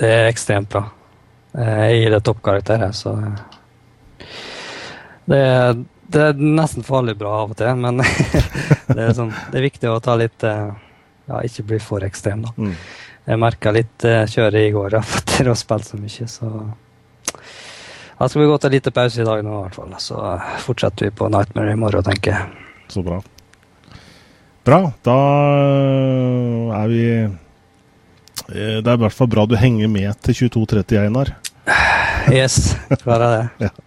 [0.00, 0.86] Det er ekstremt bra.
[1.56, 3.12] Eh, jeg gir det toppkarakter, så
[5.26, 5.78] det er,
[6.12, 8.00] det er, nesten farlig bra av og til, men
[8.96, 10.68] det, er sånn, det er viktig å ta litt eh,
[11.26, 12.52] Ja, ikke bli for ekstrem, da.
[12.56, 12.76] Mm.
[13.26, 16.50] Jeg merka litt uh, kjøret i går etter å ha spilt så mye, så
[18.16, 19.96] Da skal vi gå til en liten pause i dag nå, i hvert fall.
[20.00, 20.20] Så
[20.64, 22.68] fortsetter vi på Nightmare i morgen, tenker jeg.
[22.92, 23.18] Så bra.
[24.66, 24.78] Bra.
[25.04, 25.16] Da
[26.78, 27.02] er vi
[28.46, 31.34] det er i hvert fall bra du henger med til 22.30, Einar.
[32.32, 33.42] Yes, klarer det.
[33.66, 33.85] ja.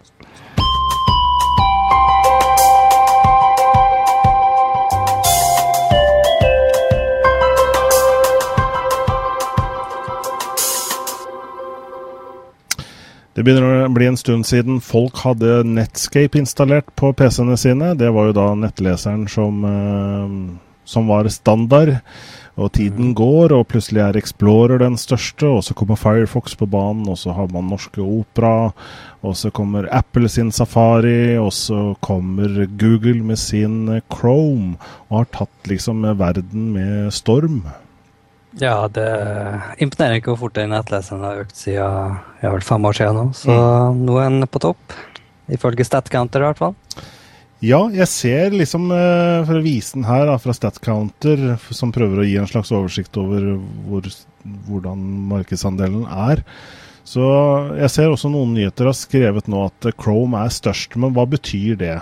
[13.40, 17.94] Det begynner å bli en stund siden folk hadde Netscape installert på PC-ene sine.
[17.96, 20.34] Det var jo da nettleseren som, eh,
[20.84, 22.02] som var standard.
[22.60, 27.08] Og tiden går, og plutselig er Explorer den største, og så kommer Firefox på banen,
[27.08, 28.74] og så har man norske Opera,
[29.24, 34.76] og så kommer Apple sin Safari, og så kommer Google med sin Chrome,
[35.08, 37.64] og har tatt liksom verden med storm.
[38.58, 39.06] Ja, det
[39.78, 43.18] imponerer ikke hvor fort den nettleseren har økt siden jeg har vært fem år siden
[43.20, 43.24] nå.
[43.36, 44.02] Så mm.
[44.08, 44.98] nå er den på topp.
[45.50, 46.74] Ifølge StatCounter, i hvert fall.
[47.60, 51.42] Ja, jeg ser liksom, uh, for å vise den her da, fra StatCounter,
[51.76, 53.52] som prøver å gi en slags oversikt over
[53.86, 54.08] hvor,
[54.66, 56.40] hvordan markedsandelen er.
[57.04, 57.26] Så
[57.76, 61.78] jeg ser også noen nyheter har skrevet nå at Chrome er størst, men hva betyr
[61.80, 61.98] det?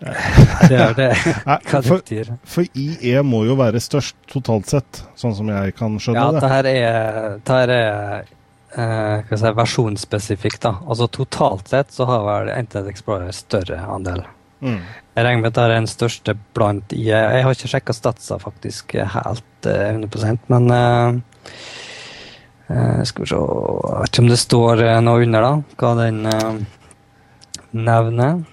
[0.00, 1.08] Det er det.
[1.46, 2.32] Hva det betyr.
[2.42, 6.40] For, for IE må jo være størst totalt sett, sånn som jeg kan skjønne det.
[6.40, 10.62] Ja, det her er, det her er eh, si, versjonsspesifikt.
[10.64, 10.76] da.
[10.86, 14.24] Altså Totalt sett så har vel Internet Explorer større andel.
[14.60, 14.80] Mm.
[15.16, 17.12] Jeg regner med at det er den største blant IE.
[17.12, 21.20] Jeg har ikke sjekka statsa faktisk helt eh, 100% men eh,
[22.70, 25.76] Eh, skal vi se Jeg vet ikke om det står eh, noe under, da.
[25.80, 26.60] Hva den eh,
[27.74, 28.44] nevner.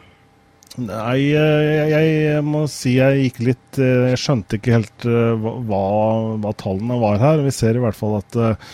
[0.78, 5.80] Nei, jeg, jeg må si jeg gikk litt eh, Jeg skjønte ikke helt eh, hva,
[6.44, 7.42] hva tallene var her.
[7.48, 8.70] Vi ser i hvert fall at eh,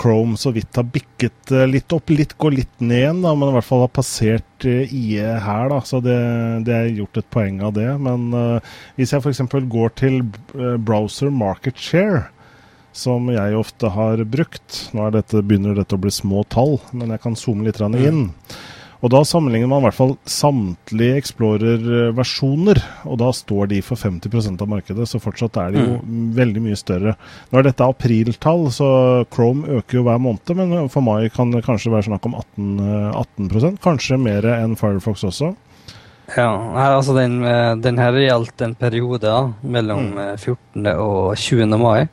[0.00, 3.56] Chrome så vidt har bikket litt opp, litt går litt ned igjen, da, men i
[3.58, 5.68] hvert fall har passert IE her.
[5.68, 6.16] da, Så det,
[6.64, 7.90] det er gjort et poeng av det.
[8.00, 9.42] Men uh, hvis jeg f.eks.
[9.76, 10.22] går til
[10.80, 12.24] browser market share,
[12.96, 17.12] som jeg ofte har brukt Nå er dette, begynner dette å bli små tall, men
[17.12, 18.00] jeg kan zoome litt inn.
[18.00, 18.24] inn.
[19.02, 22.78] Og da sammenligner man i hvert fall samtlige Explorer-versjoner,
[23.10, 25.96] og da står de for 50% av markedet, så fortsatt er de jo
[26.38, 27.16] veldig mye større.
[27.50, 28.88] Nå er dette apriltall, så
[29.34, 32.70] Chrome øker jo hver måned, men for mai kan det kanskje være snakk om 18,
[32.78, 35.50] eh, 18% kanskje mer enn Firefox også.
[36.36, 36.52] Ja,
[36.94, 40.22] altså den, eh, den her gjaldt en periode da, mellom mm.
[40.38, 40.86] 14.
[40.94, 41.74] og 20.
[41.82, 42.06] mai.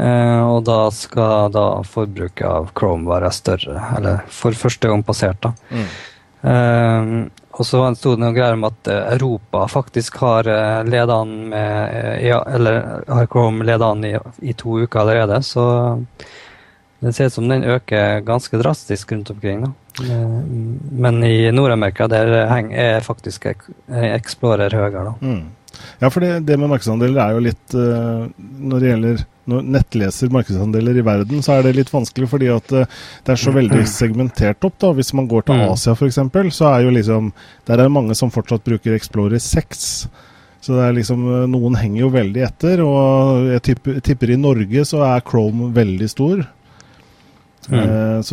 [0.00, 5.44] Eh, og da skal da forbruket av Chrome være større, eller for første gang passert.
[5.44, 5.52] da.
[6.44, 7.24] Eh,
[7.54, 11.34] og så sto det noen greier om at eh, Europa faktisk har leda ledet an
[11.52, 15.64] med eh, ja, Eller har Chrome leda an i, i to uker allerede, så
[17.04, 19.64] det ser ut som den øker ganske drastisk rundt omkring.
[19.64, 19.72] da.
[20.04, 20.38] Eh,
[21.04, 22.32] men i Nord-Amerika der
[22.72, 25.04] er faktisk Ex- Explorer høyere.
[25.04, 25.14] da.
[25.20, 25.44] Mm.
[26.00, 30.30] Ja, for det, det med markedsandeler er jo litt uh, Når det gjelder når nettleser
[30.32, 32.86] markedsandeler i verden, så er det litt vanskelig fordi at eh,
[33.26, 34.78] det er så veldig segmentert opp.
[34.80, 34.92] da.
[34.96, 35.66] Hvis man går til Mm.
[35.68, 36.16] Asia f.eks.,
[36.56, 37.32] så er jo liksom
[37.66, 40.08] Der er det mange som fortsatt bruker Explorer 6.
[40.64, 44.40] Så det er liksom eh, Noen henger jo veldig etter, og jeg tipper, tipper i
[44.40, 46.46] Norge så er Chrome veldig stor.
[47.68, 47.78] Mm.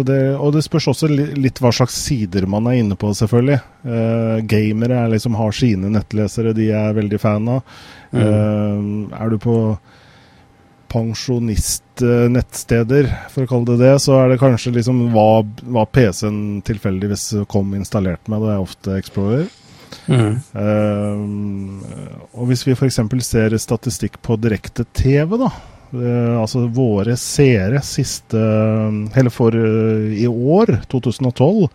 [0.07, 3.59] Det, og det spørs også litt hva slags sider man er inne på, selvfølgelig.
[3.85, 7.61] Uh, gamere er liksom, har sine nettlesere de er veldig fan av.
[8.11, 8.79] Eh,
[9.15, 9.55] er du på
[10.91, 15.31] pensjonistnettsteder, for å kalle det det, så er det kanskje liksom hva,
[15.71, 18.37] hva PC-en tilfeldigvis kom installert med.
[18.43, 19.47] Det er ofte Explorer.
[20.11, 20.35] Mm.
[20.55, 21.19] Uh,
[22.35, 22.99] og hvis vi f.eks.
[23.27, 25.49] ser statistikk på direkte-TV, da.
[25.93, 31.67] Eh, altså våre seere siste Eller for eh, i år, 2012,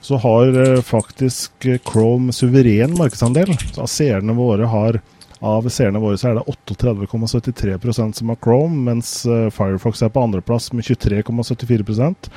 [0.00, 3.54] så har eh, faktisk eh, Chrome suveren markedsandel.
[3.72, 5.00] Så av seerne våre har
[5.40, 10.24] av seerne våre så er det 38,73 som har Chrome, mens eh, Firefox er på
[10.24, 12.28] andreplass med 23,74%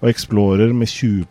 [0.00, 1.26] og Explorer med 20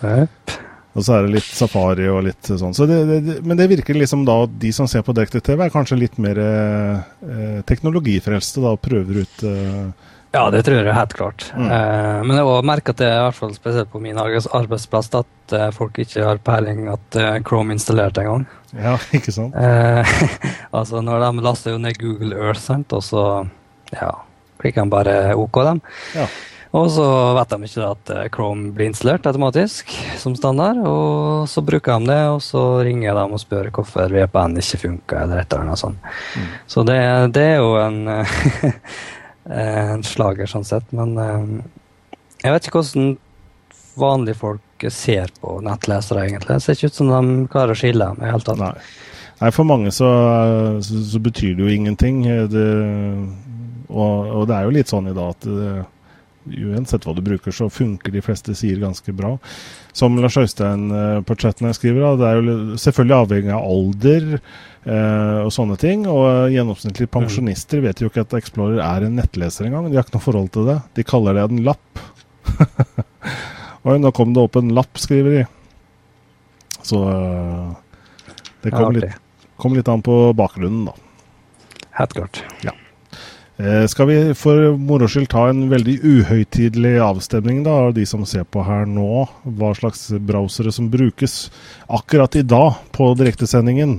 [0.00, 0.58] Jep.
[0.90, 2.74] Og så er det litt safari og litt sånn.
[2.74, 5.74] Så det, det, men det virker liksom da at de som ser på direkte-TV, er
[5.74, 11.14] kanskje litt mer eh, teknologifrelste da, og prøver ut eh, Ja, det tror jeg helt
[11.14, 11.46] klart.
[11.54, 11.68] Mm.
[11.68, 15.54] Eh, men jeg har merket at det i hvert fall spesielt på min arbeidsplass at
[15.54, 18.48] eh, folk ikke har peiling at eh, Chrome installerte engang.
[18.74, 19.54] Ja, ikke sant?
[19.54, 20.18] Eh,
[20.82, 23.24] altså når de laster jo ned Google Earth, sant, og så
[23.94, 24.10] ja,
[24.58, 25.84] klikker de bare OK, dem.
[26.18, 26.26] Ja.
[26.70, 27.04] Og så
[27.34, 29.90] vet de ikke at eh, Chrome blir installert automatisk
[30.20, 34.54] som standard, og så bruker de det, og så ringer de og spør hvorfor VPN
[34.62, 36.06] ikke funker, eller et eller annet sånt.
[36.70, 37.00] Så det,
[37.34, 37.98] det er jo en,
[39.64, 40.86] en slager, sånn sett.
[40.94, 41.52] Men eh,
[42.44, 43.12] jeg vet ikke hvordan
[44.00, 46.54] vanlige folk ser på nettlesere, egentlig.
[46.54, 48.62] Det ser ikke ut som de klarer å skille dem i det hele tatt.
[48.62, 48.74] Nei.
[49.40, 50.08] Nei, for mange så,
[50.84, 52.22] så, så betyr det jo ingenting.
[52.52, 52.66] Det,
[53.88, 55.70] og, og det er jo litt sånn i dag at det,
[56.48, 59.34] uansett hva du bruker, så funker de fleste sider ganske bra.
[59.96, 64.26] Som Lars Øystein eh, på chatten jeg skriver, det er jo selvfølgelig avhengig av alder
[64.38, 66.06] eh, og sånne ting.
[66.10, 69.90] Og eh, gjennomsnittlige pensjonister vet jo ikke at Explorer er en nettleser engang.
[69.90, 70.80] De har ikke noe forhold til det.
[70.98, 72.04] De kaller det en lapp.
[73.88, 75.46] Oi, nå kom det opp en lapp, skriver de.
[76.84, 77.70] Så eh,
[78.64, 79.18] det kom, Ja, litt,
[79.60, 80.96] kom litt an på bakgrunnen, da.
[82.00, 82.44] Helt klart.
[82.64, 82.89] Eh,
[83.90, 88.46] skal vi for moro skyld ta en veldig uhøytidelig avstemning da, av de som ser
[88.48, 91.50] på her nå, hva slags browsere som brukes
[91.90, 93.98] akkurat i dag på direktesendingen?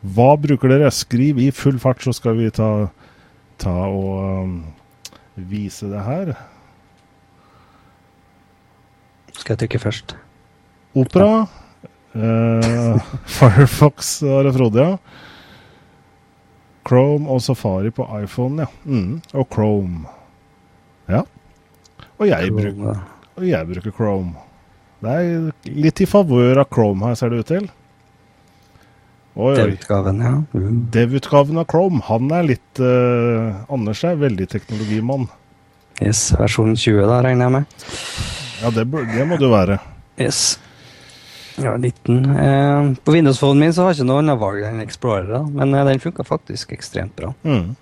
[0.00, 0.90] Hva bruker dere?
[0.92, 2.90] Skriv i full fart, så skal vi ta,
[3.60, 4.54] ta og um,
[5.36, 6.34] vise det her.
[9.36, 10.16] Skal jeg trykke først?
[10.98, 11.46] Opera.
[12.16, 15.28] eh, Firefox og Frode, ja.
[16.88, 18.68] Chrome og Safari på iPhone, ja.
[18.84, 20.06] Mm, og Chrome.
[21.10, 21.24] Ja.
[22.18, 22.94] Og jeg, Chrome,
[23.36, 24.46] og jeg bruker Chrome.
[25.00, 27.68] Det er litt i favør av Chrome her, ser det ut til.
[29.40, 30.32] Dev-utgaven, ja.
[30.52, 30.80] Mm.
[30.92, 35.28] Dev-utgaven av Chrome, han er litt uh, Anders er veldig teknologimann.
[36.00, 37.78] Yes, versjon 20, da, regner jeg med.
[38.60, 39.78] Ja, det, det må det jo være.
[40.20, 40.58] Yes.
[41.58, 42.30] Ja, 19.
[42.36, 45.74] Eh, på Windows-phonen min så har jeg ikke noe annet valg enn Explorer, da, men
[45.74, 47.32] eh, den funka faktisk ekstremt bra.
[47.42, 47.74] Mm.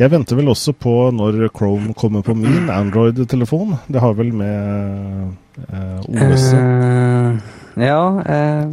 [0.00, 3.74] Jeg venter vel også på når Chrome kommer på min Android-telefon.
[3.90, 5.34] Det har vel med
[5.68, 8.66] eh, OS Eh, ja, eh,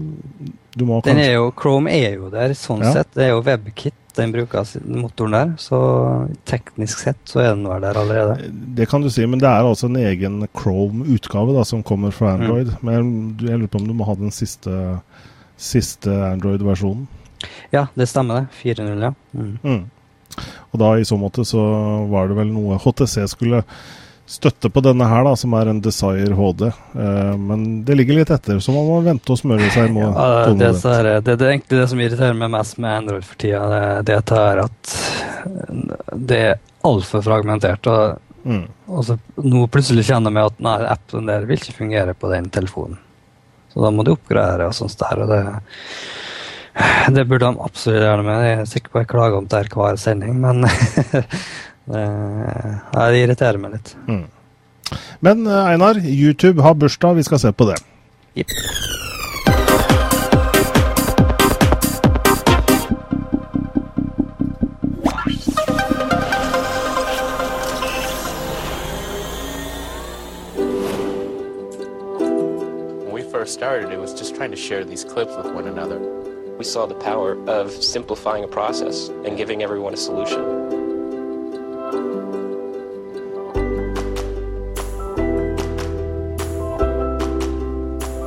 [0.77, 2.93] den er jo, Chrome er jo der, sånn Ja.
[2.93, 3.09] sett.
[3.15, 5.51] Det er jo WebKit den bruker, motoren der.
[5.61, 5.77] Så
[6.49, 8.51] teknisk sett så er den vel der allerede.
[8.77, 12.41] Det kan du si, men det er altså en egen Chrome-utgave som kommer fra Mm.
[12.41, 12.73] Android.
[12.81, 14.99] Men du- jeg lurer på om du må ha den siste,
[15.57, 17.07] siste Android-versjonen.
[17.71, 18.47] Ja, det stemmer det.
[18.63, 19.11] 4.0, ja.
[19.33, 19.59] Mm.
[19.63, 19.85] Mm.
[20.73, 21.61] Og da i så måte så
[22.09, 23.63] var det vel noe HTC skulle
[24.27, 26.67] støtte på denne her, da, som er en Desire HD.
[26.91, 29.89] Uh, men det ligger litt etter, så man må vente og smøre seg.
[29.95, 32.91] Må, Ja, det, det, er det, det, er egentlig det som irriterer meg mest med
[32.91, 33.63] Android for tida.
[33.71, 34.95] Det, det er at
[36.27, 37.87] det er altfor fragmentert.
[37.87, 38.63] Og, mm.
[38.91, 42.51] og så nå plutselig kjenner vi at nei, appen der vil ikke fungere på den
[42.53, 42.99] telefonen.
[43.71, 45.23] Så da må du oppgradere og sånt der.
[45.23, 45.41] Og det,
[47.15, 48.43] det burde de absolutt gjøre med.
[48.43, 50.67] Jeg er sikker på jeg klager om det her hver sending, men
[51.87, 52.05] det,
[52.93, 53.95] det irriterer meg litt.
[55.19, 57.79] Men eh, Einar, YouTube har bursdag, vi skal se på det.
[58.35, 58.47] Yep.
[73.47, 75.99] Started, it was just trying to share these clips with one another.
[76.57, 80.76] We saw the power of simplifying a process and giving everyone a solution.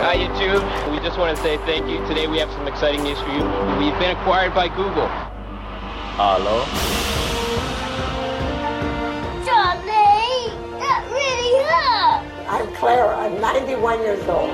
[0.01, 1.99] Hi YouTube, we just want to say thank you.
[2.07, 3.45] Today we have some exciting news for you.
[3.79, 5.07] We've been acquired by Google.
[6.17, 6.65] Hello?
[9.45, 10.49] Johnny,
[10.81, 12.25] that really hurt.
[12.49, 13.15] I'm Clara.
[13.15, 14.49] I'm 91 years old.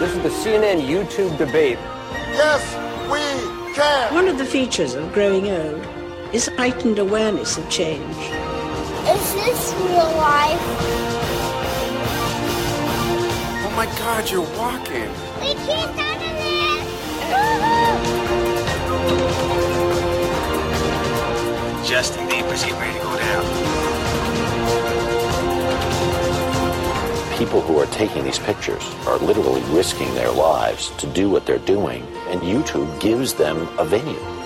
[0.00, 1.78] This is the CNN YouTube debate.
[2.34, 2.74] Yes,
[3.04, 4.12] we can.
[4.12, 5.86] One of the features of growing old
[6.34, 8.16] is heightened awareness of change.
[9.06, 11.17] Is this real life?
[13.80, 15.08] Oh my God, you're walking.
[15.38, 16.84] We can't handle this.
[21.88, 23.44] Justin Bieber's getting ready to go down.
[27.38, 31.58] People who are taking these pictures are literally risking their lives to do what they're
[31.58, 34.37] doing, and YouTube gives them a venue.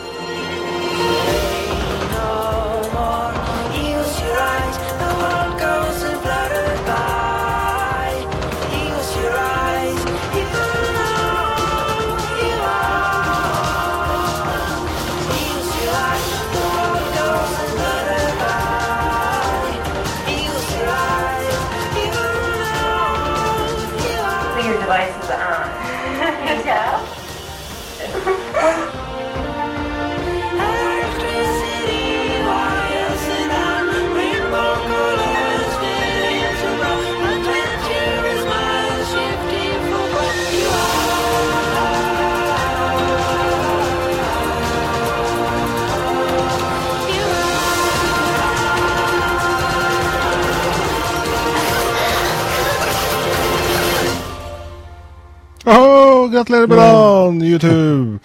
[56.33, 58.19] Gratulerer med dagen, YouTube!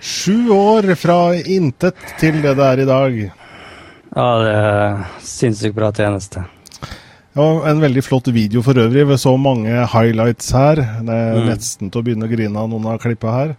[0.00, 3.14] Sju år fra intet til det det er i dag.
[4.14, 6.42] Ja, det er sinnssykt bra tjeneste.
[7.34, 9.06] Ja, en veldig flott video for øvrig.
[9.08, 10.76] ved så mange highlights her.
[10.76, 11.46] Det er Mm.
[11.48, 13.56] nesten til å begynne å grine av noen av klippa her.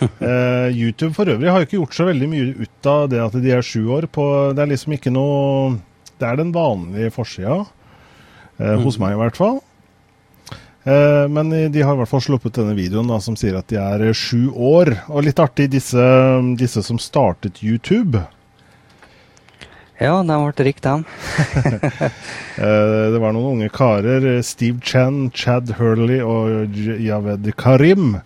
[0.20, 3.50] Eh, YouTube for øvrig har ikke gjort så veldig mye ut av det at de
[3.52, 4.06] er sju år.
[4.10, 5.78] På, det er liksom ikke noe
[6.18, 7.66] Det er den vanlige forsida,
[8.60, 9.00] eh, hos Mm.
[9.06, 9.60] meg i hvert fall.
[10.84, 13.80] Eh, men de har i hvert fall sluppet denne videoen da, som sier at de
[13.80, 14.92] er eh, sju år.
[15.08, 16.06] Og litt artig, disse,
[16.60, 18.20] disse som startet YouTube.
[20.02, 21.04] Ja, de ble rikt, dem.
[22.54, 24.22] Eh, det var noen unge karer.
[24.46, 28.20] Steve Chen, Chad Hurley og Javed Karim.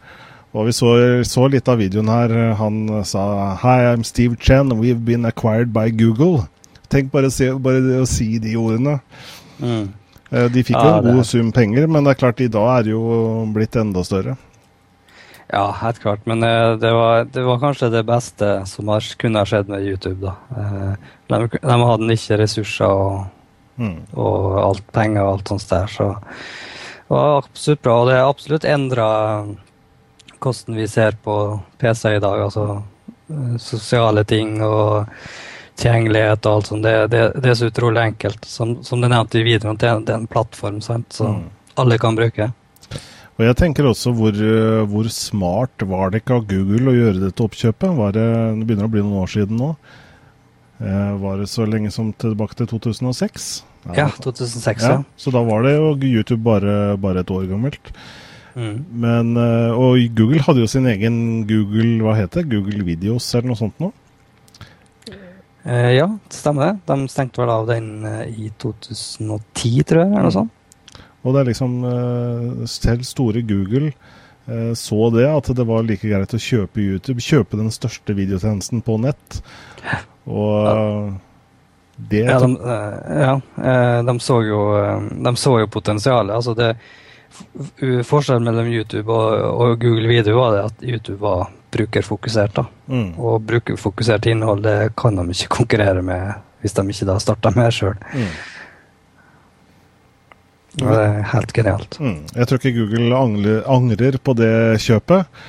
[0.52, 0.90] Og vi så,
[1.24, 2.34] så litt av videoen her.
[2.60, 3.22] Han sa
[3.62, 4.74] Hi, I'm Steve Chen.
[4.82, 6.44] We've been acquired by Google.
[6.92, 8.98] Tenk bare, se, bare det å si de ordene.
[9.64, 9.88] Mm.
[10.30, 11.26] Eh, De fikk jo Ja, en god det...
[11.30, 14.36] sum penger, men det er klart i dag er det jo blitt enda større.
[15.48, 16.26] Ja, helt klart.
[16.28, 19.86] Men eh, det, var, det var kanskje det beste som har, kunne ha skjedd med
[19.88, 20.20] YouTube.
[20.20, 20.34] da.
[20.52, 23.26] Eh, de, de hadde ikke ressurser og,
[23.78, 24.00] Mm.
[24.18, 25.86] og alt penger og alt sånt der.
[25.86, 27.92] Så det var absolutt bra.
[28.02, 29.04] Og det har absolutt endra
[30.42, 31.34] hvordan vi ser på
[31.78, 32.40] PC i dag.
[32.42, 32.82] Altså
[33.62, 35.06] sosiale ting og
[35.78, 36.86] tilgjengelighet og alt sånt.
[36.86, 38.48] Det, det, det er så utrolig enkelt.
[38.48, 41.12] Som, som det nevnte i videoen, det det er en plattform sant?
[41.14, 41.44] som
[41.78, 42.50] alle kan bruke.
[43.38, 47.22] Og jeg tenker også hvor, eh, hvor smart var det ikke av Google å gjøre
[47.22, 47.94] dette oppkjøpet?
[48.00, 49.68] Var det, det begynner å bli noen år siden nå.
[50.82, 53.46] Eh, var det så lenge som tilbake til 2006?
[53.94, 54.98] Ja, 2006, ja.
[55.16, 57.92] Så da var det jo YouTube bare, bare et år gammelt.
[58.58, 58.82] Mm.
[59.06, 62.56] Men, eh, og Google hadde jo sin egen Google hva heter det?
[62.56, 63.92] Google Videos eller noe sånt nå.
[65.64, 66.78] Eh, ja, det stemmer det.
[66.86, 70.54] De stengte vel av den eh, i 2010, tror jeg, eller noe sånt.
[71.26, 76.06] Og det er liksom eh, Selv store Google eh, så det, at det var like
[76.08, 77.24] greit å kjøpe YouTube.
[77.24, 79.40] Kjøpe den største videotjenesten på nett.
[80.28, 80.78] Og ja.
[82.12, 82.54] det Ja, de,
[83.18, 83.36] ja,
[84.06, 84.62] de, så jo,
[85.26, 86.36] de så jo potensialet.
[86.38, 86.72] Altså det,
[88.08, 92.54] forskjellen mellom YouTube og, og Google Video var det at YouTube var brukerfokusert.
[92.56, 92.66] da.
[92.86, 93.10] Mm.
[93.18, 97.74] Og brukerfokusert innhold det kan de ikke konkurrere med hvis de ikke da starter med
[97.74, 97.98] sjøl.
[98.14, 98.32] Mm.
[100.78, 102.00] Og det er helt genialt.
[102.00, 102.18] Mm.
[102.34, 104.52] Jeg tror ikke Google angrer på det
[104.84, 105.40] kjøpet.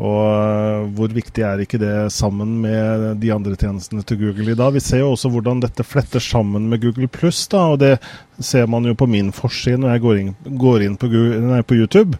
[0.00, 4.56] Og øh, hvor viktig er ikke det sammen med de andre tjenestene til Google i
[4.56, 4.72] dag?
[4.72, 7.98] Vi ser jo også hvordan dette fletter sammen med Google Pluss, og det
[8.40, 11.60] ser man jo på min forside når jeg går inn, går inn på, Google, nei,
[11.60, 12.16] på YouTube.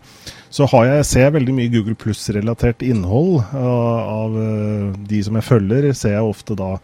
[0.50, 5.38] Så har jeg, ser jeg veldig mye Google Pluss-relatert innhold øh, av øh, de som
[5.38, 6.74] jeg følger, ser jeg ofte da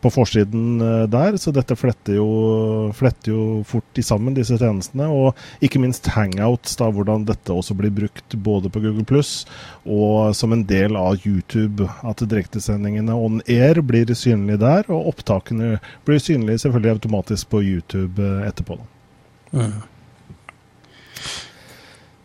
[0.00, 2.28] på forsiden øh, der, så dette fletter jo,
[2.96, 5.10] fletter jo fort i sammen, disse tjenestene.
[5.12, 9.44] Og ikke minst Hangouts, da, hvordan dette også blir brukt både på Google Pluss
[9.84, 11.90] og som en del av YouTube.
[12.00, 15.76] At direktesendingene on air blir synlige der, og opptakene
[16.08, 18.80] blir synlige selvfølgelig automatisk på YouTube etterpå.
[18.80, 19.60] Da.
[19.60, 19.80] Mm.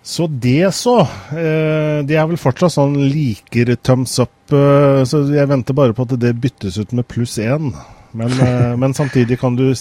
[0.05, 0.99] Så det, så.
[1.33, 6.05] Eh, det er vel fortsatt sånn liker thumbs up, eh, så jeg venter bare på
[6.05, 7.71] at det byttes ut med pluss én.
[8.13, 9.71] Men, eh, men samtidig kan du,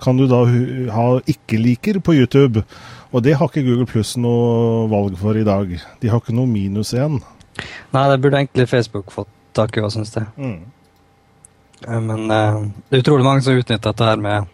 [0.00, 0.40] kan du da
[0.96, 2.64] ha ikke-liker på YouTube.
[3.12, 5.76] Og det har ikke Google Pluss noe valg for i dag.
[6.00, 7.20] De har ikke noe minus én.
[7.92, 10.24] Nei, det burde egentlig Facebook fått tak i syns jeg.
[10.40, 10.64] Mm.
[12.08, 12.40] Men det
[12.96, 14.48] er utrolig mange som utnytter dette her med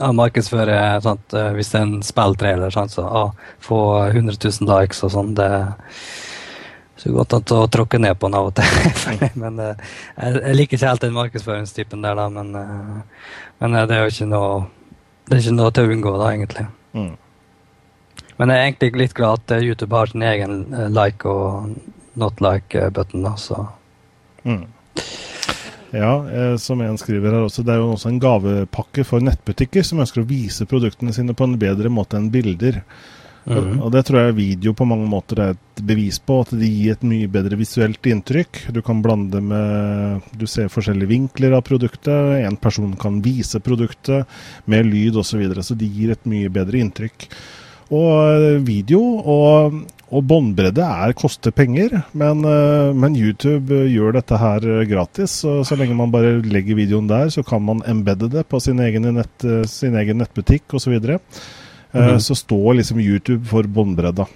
[0.00, 1.34] å markedsføre sant?
[1.36, 2.94] eh, Hvis det er en spilltrailer, sant?
[2.94, 3.32] så ah,
[3.62, 3.80] få
[4.10, 5.34] 100 000 likes og sånn.
[5.38, 5.50] Det
[6.96, 9.28] så godt an å tråkke ned på den av og til.
[9.42, 9.82] men eh,
[10.16, 12.28] jeg, jeg liker ikke helt den markedsføringstypen der, da.
[12.32, 13.28] Men, eh,
[13.60, 14.54] men det er jo ikke noe
[15.24, 16.66] det er ikke noe til å unngå, da, egentlig.
[16.92, 17.12] Mm.
[18.38, 20.56] Men jeg er egentlig litt glad at YouTube har sin egen
[20.92, 21.74] like og
[22.20, 23.66] not like-button, da, så
[24.44, 24.66] Mm.
[25.94, 29.84] Ja, eh, som en skriver her også, det er jo også en gavepakke for nettbutikker
[29.86, 32.82] som ønsker å vise produktene sine på en bedre måte enn bilder.
[33.44, 33.80] Og, Mhm.
[33.82, 36.92] og det tror jeg video på mange måter er et bevis på, at det gir
[36.92, 38.72] et mye bedre visuelt inntrykk.
[38.72, 42.46] Du kan blande med Du ser forskjellige vinkler av produktet.
[42.46, 44.26] En person kan vise produktet
[44.66, 45.34] med lyd osv.
[45.34, 47.28] Så, videre, så det gir et mye bedre inntrykk.
[47.90, 54.18] Og eh, video og, og båndbredde er koster penger, men, eh, men YouTube eh, gjør
[54.18, 55.38] dette her eh, gratis.
[55.42, 58.82] Så, så lenge man bare legger videoen der, så kan man embedde det på sin
[58.84, 60.98] egen, nett, sin egen nettbutikk osv.
[61.00, 61.18] Så,
[61.92, 62.18] mm -hmm.
[62.18, 64.26] så står liksom YouTube for båndbredda.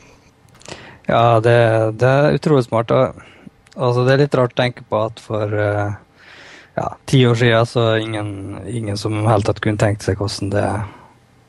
[1.08, 2.90] Ja, det, det er utrolig smart.
[2.90, 3.14] Og,
[3.76, 5.52] altså, det er litt rart å tenke på at for
[6.78, 10.50] ja, ti år siden så er ingen, ingen som helt tatt kunne tenkt seg hvordan
[10.50, 10.68] det,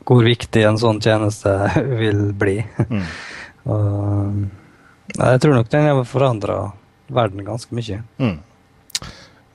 [0.10, 1.54] hvor viktig en sånn tjeneste
[2.02, 2.58] vil bli.
[2.90, 3.08] Mm.
[3.76, 4.46] og,
[5.16, 6.60] jeg tror nok den har forandra
[7.10, 8.02] verden ganske mye.
[8.22, 8.38] Mm.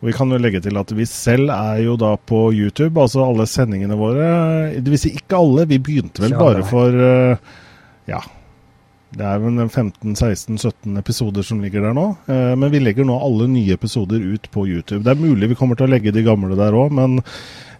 [0.05, 3.47] Vi kan jo legge til at vi selv er jo da på YouTube, altså alle
[3.49, 4.27] sendingene våre.
[4.77, 7.55] Det vil si ikke alle, vi begynte vel bare for eh,
[8.11, 8.21] ja.
[9.15, 12.07] Det er vel 15-16-17 episoder som ligger der nå.
[12.27, 15.05] eh, Men vi legger nå alle nye episoder ut på YouTube.
[15.07, 17.21] Det er mulig vi kommer til å legge de gamle der òg, men,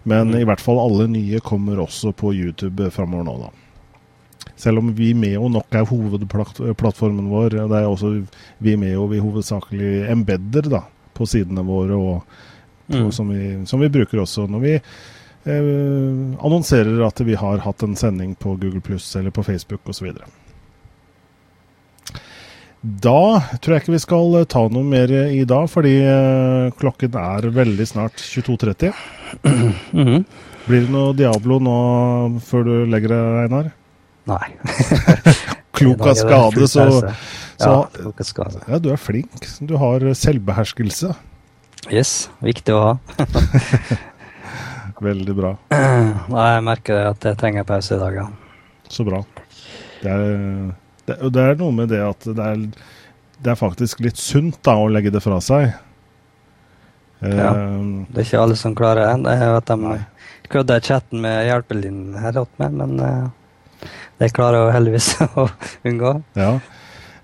[0.07, 3.51] men i hvert fall alle nye kommer også på YouTube framover nå, da.
[4.55, 7.57] Selv om Vimeo nok er hovedplattformen vår.
[7.67, 8.13] Det er også
[8.63, 10.83] Vimeo vi hovedsakelig embedder da,
[11.17, 12.23] på sidene våre, og
[12.87, 13.11] på, Mm.
[13.11, 17.95] som, vi, som vi bruker også når vi eh, annonserer at vi har hatt en
[17.97, 20.11] sending på Google Pluss eller på Facebook osv.
[22.85, 27.47] Da tror jeg ikke vi skal ta noe mer i dag, fordi eh, klokken er
[27.55, 28.91] veldig snart 22.30.
[29.95, 30.25] Mhm.
[30.65, 31.73] Blir det noe Diablo nå
[32.45, 33.67] før du legger deg, Einar?
[34.29, 34.47] Nei.
[35.77, 36.85] Klok av skade, så,
[37.59, 38.61] så Ja, klok av skade.
[38.69, 39.45] Ja, du er flink.
[39.61, 41.11] Du har selvbeherskelse.
[41.93, 43.25] Yes, viktig å ha.
[45.05, 45.51] Veldig bra.
[45.69, 48.25] Nei, jeg merker at jeg trenger pause i dag, ja.
[48.89, 49.21] Så bra.
[50.01, 50.71] Det er,
[51.05, 52.61] det, og det er noe med det at det er,
[53.45, 55.73] det er faktisk litt sunt da, å legge det fra seg.
[57.21, 57.53] Eh, Ja.
[58.09, 59.35] Det er ikke alle som klarer det.
[59.39, 59.95] Jeg vet de
[60.51, 63.89] kødder i chatten med hjelpelinjen her med, men uh,
[64.19, 65.47] det klarer jeg heldigvis å
[65.87, 66.15] unngå.
[66.37, 66.55] Ja.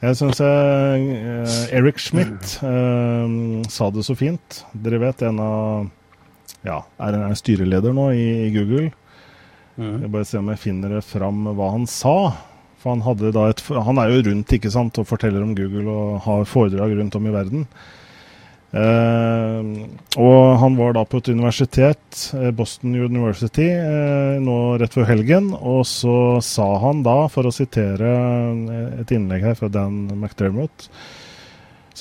[0.01, 3.33] Jeg syns eh, Eric Schmidt eh,
[3.69, 4.63] sa det så fint.
[4.73, 5.91] Dere vet en av
[6.65, 8.89] ja, er, en styreleder nå i, i Google.
[9.77, 12.15] Jeg bare se om jeg finner fram hva han sa.
[12.81, 16.47] For han, et, han er jo rundt ikke sant, og forteller om Google og har
[16.49, 17.67] foredrag rundt om i verden.
[18.71, 19.71] Eh,
[20.23, 25.51] og han var da på et universitet, eh, Boston University, eh, nå rett før helgen.
[25.53, 30.89] Og så sa han da, for å sitere eh, et innlegg her fra Dan McDermott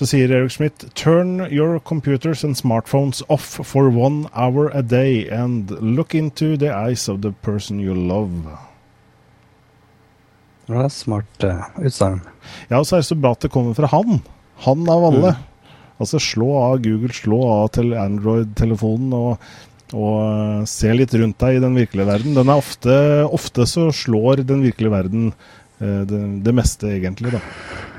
[0.00, 5.28] så sier Eric Schmidt Turn your computers and smartphones off for one hour a day
[5.28, 8.69] and look into the eyes of the person you love.
[10.70, 12.20] Det var smart uh, utsagn.
[12.70, 14.20] Ja, og så er det så bra at det kommer fra han.
[14.66, 15.32] Han av alle.
[16.00, 19.48] Altså slå av Google, slå av til Android-telefonen og,
[19.92, 22.36] og eh, se litt rundt deg i den virkelige verden.
[22.38, 22.94] Den er ofte,
[23.28, 27.40] ofte så slår den virkelige verden eh, det, det meste, egentlig, da.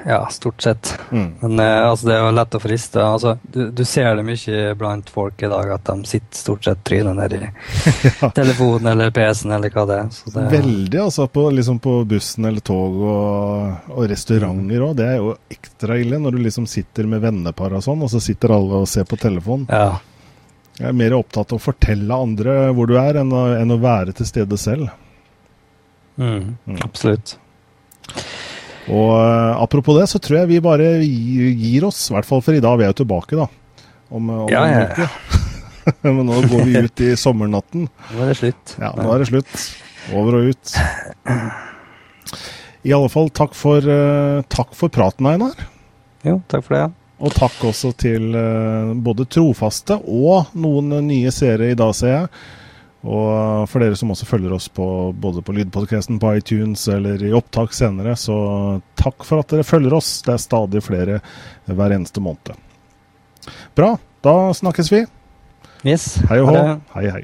[0.05, 0.99] Ja, stort sett.
[1.11, 1.33] Mm.
[1.39, 3.01] Men eh, altså, det er jo lett å friste.
[3.05, 6.83] Altså, du, du ser det mye blant folk i dag, at de sitter stort sett
[6.87, 7.41] trynet nedi
[8.37, 10.13] telefonen eller PC-en eller hva det er.
[10.15, 11.27] Så det Veldig, altså.
[11.31, 14.95] På, liksom på bussen eller tog og, og restauranter òg.
[14.97, 18.23] Det er jo ekstra ille når du liksom sitter med vennepar og sånn, og så
[18.23, 19.67] sitter alle og ser på telefon.
[19.69, 19.99] Ja.
[20.79, 23.79] Jeg er mer opptatt av å fortelle andre hvor du er, enn å, enn å
[23.81, 24.89] være til stede selv.
[26.17, 27.37] Mm, absolutt.
[28.91, 32.57] Og eh, apropos det, så tror jeg vi bare gir oss, i hvert fall for
[32.57, 32.79] i dag.
[32.79, 33.47] Vi er jo tilbake, da.
[34.11, 35.09] Om, om Ja, ja.
[36.05, 37.87] Men nå går vi ut i sommernatten.
[37.89, 38.75] Nå er det slutt.
[38.77, 39.53] Ja, nå er det slutt.
[40.13, 40.73] Over og ut.
[42.85, 45.57] I alle fall, takk for, uh, takk for praten, Einar.
[46.25, 46.87] Jo, takk for det.
[47.21, 52.31] Og takk også til uh, både trofaste og noen nye seere i dag, ser jeg.
[53.01, 54.85] Og for dere som også følger oss på,
[55.17, 58.35] både på lydpodkasten, på iTunes eller i opptak senere, så
[58.99, 60.19] takk for at dere følger oss.
[60.25, 61.17] Det er stadig flere
[61.65, 62.53] hver eneste måned.
[63.77, 63.95] Bra.
[64.21, 65.05] Da snakkes vi.
[65.81, 66.11] Yes.
[66.29, 66.57] Hei og hå.
[66.93, 67.23] Hei, hei.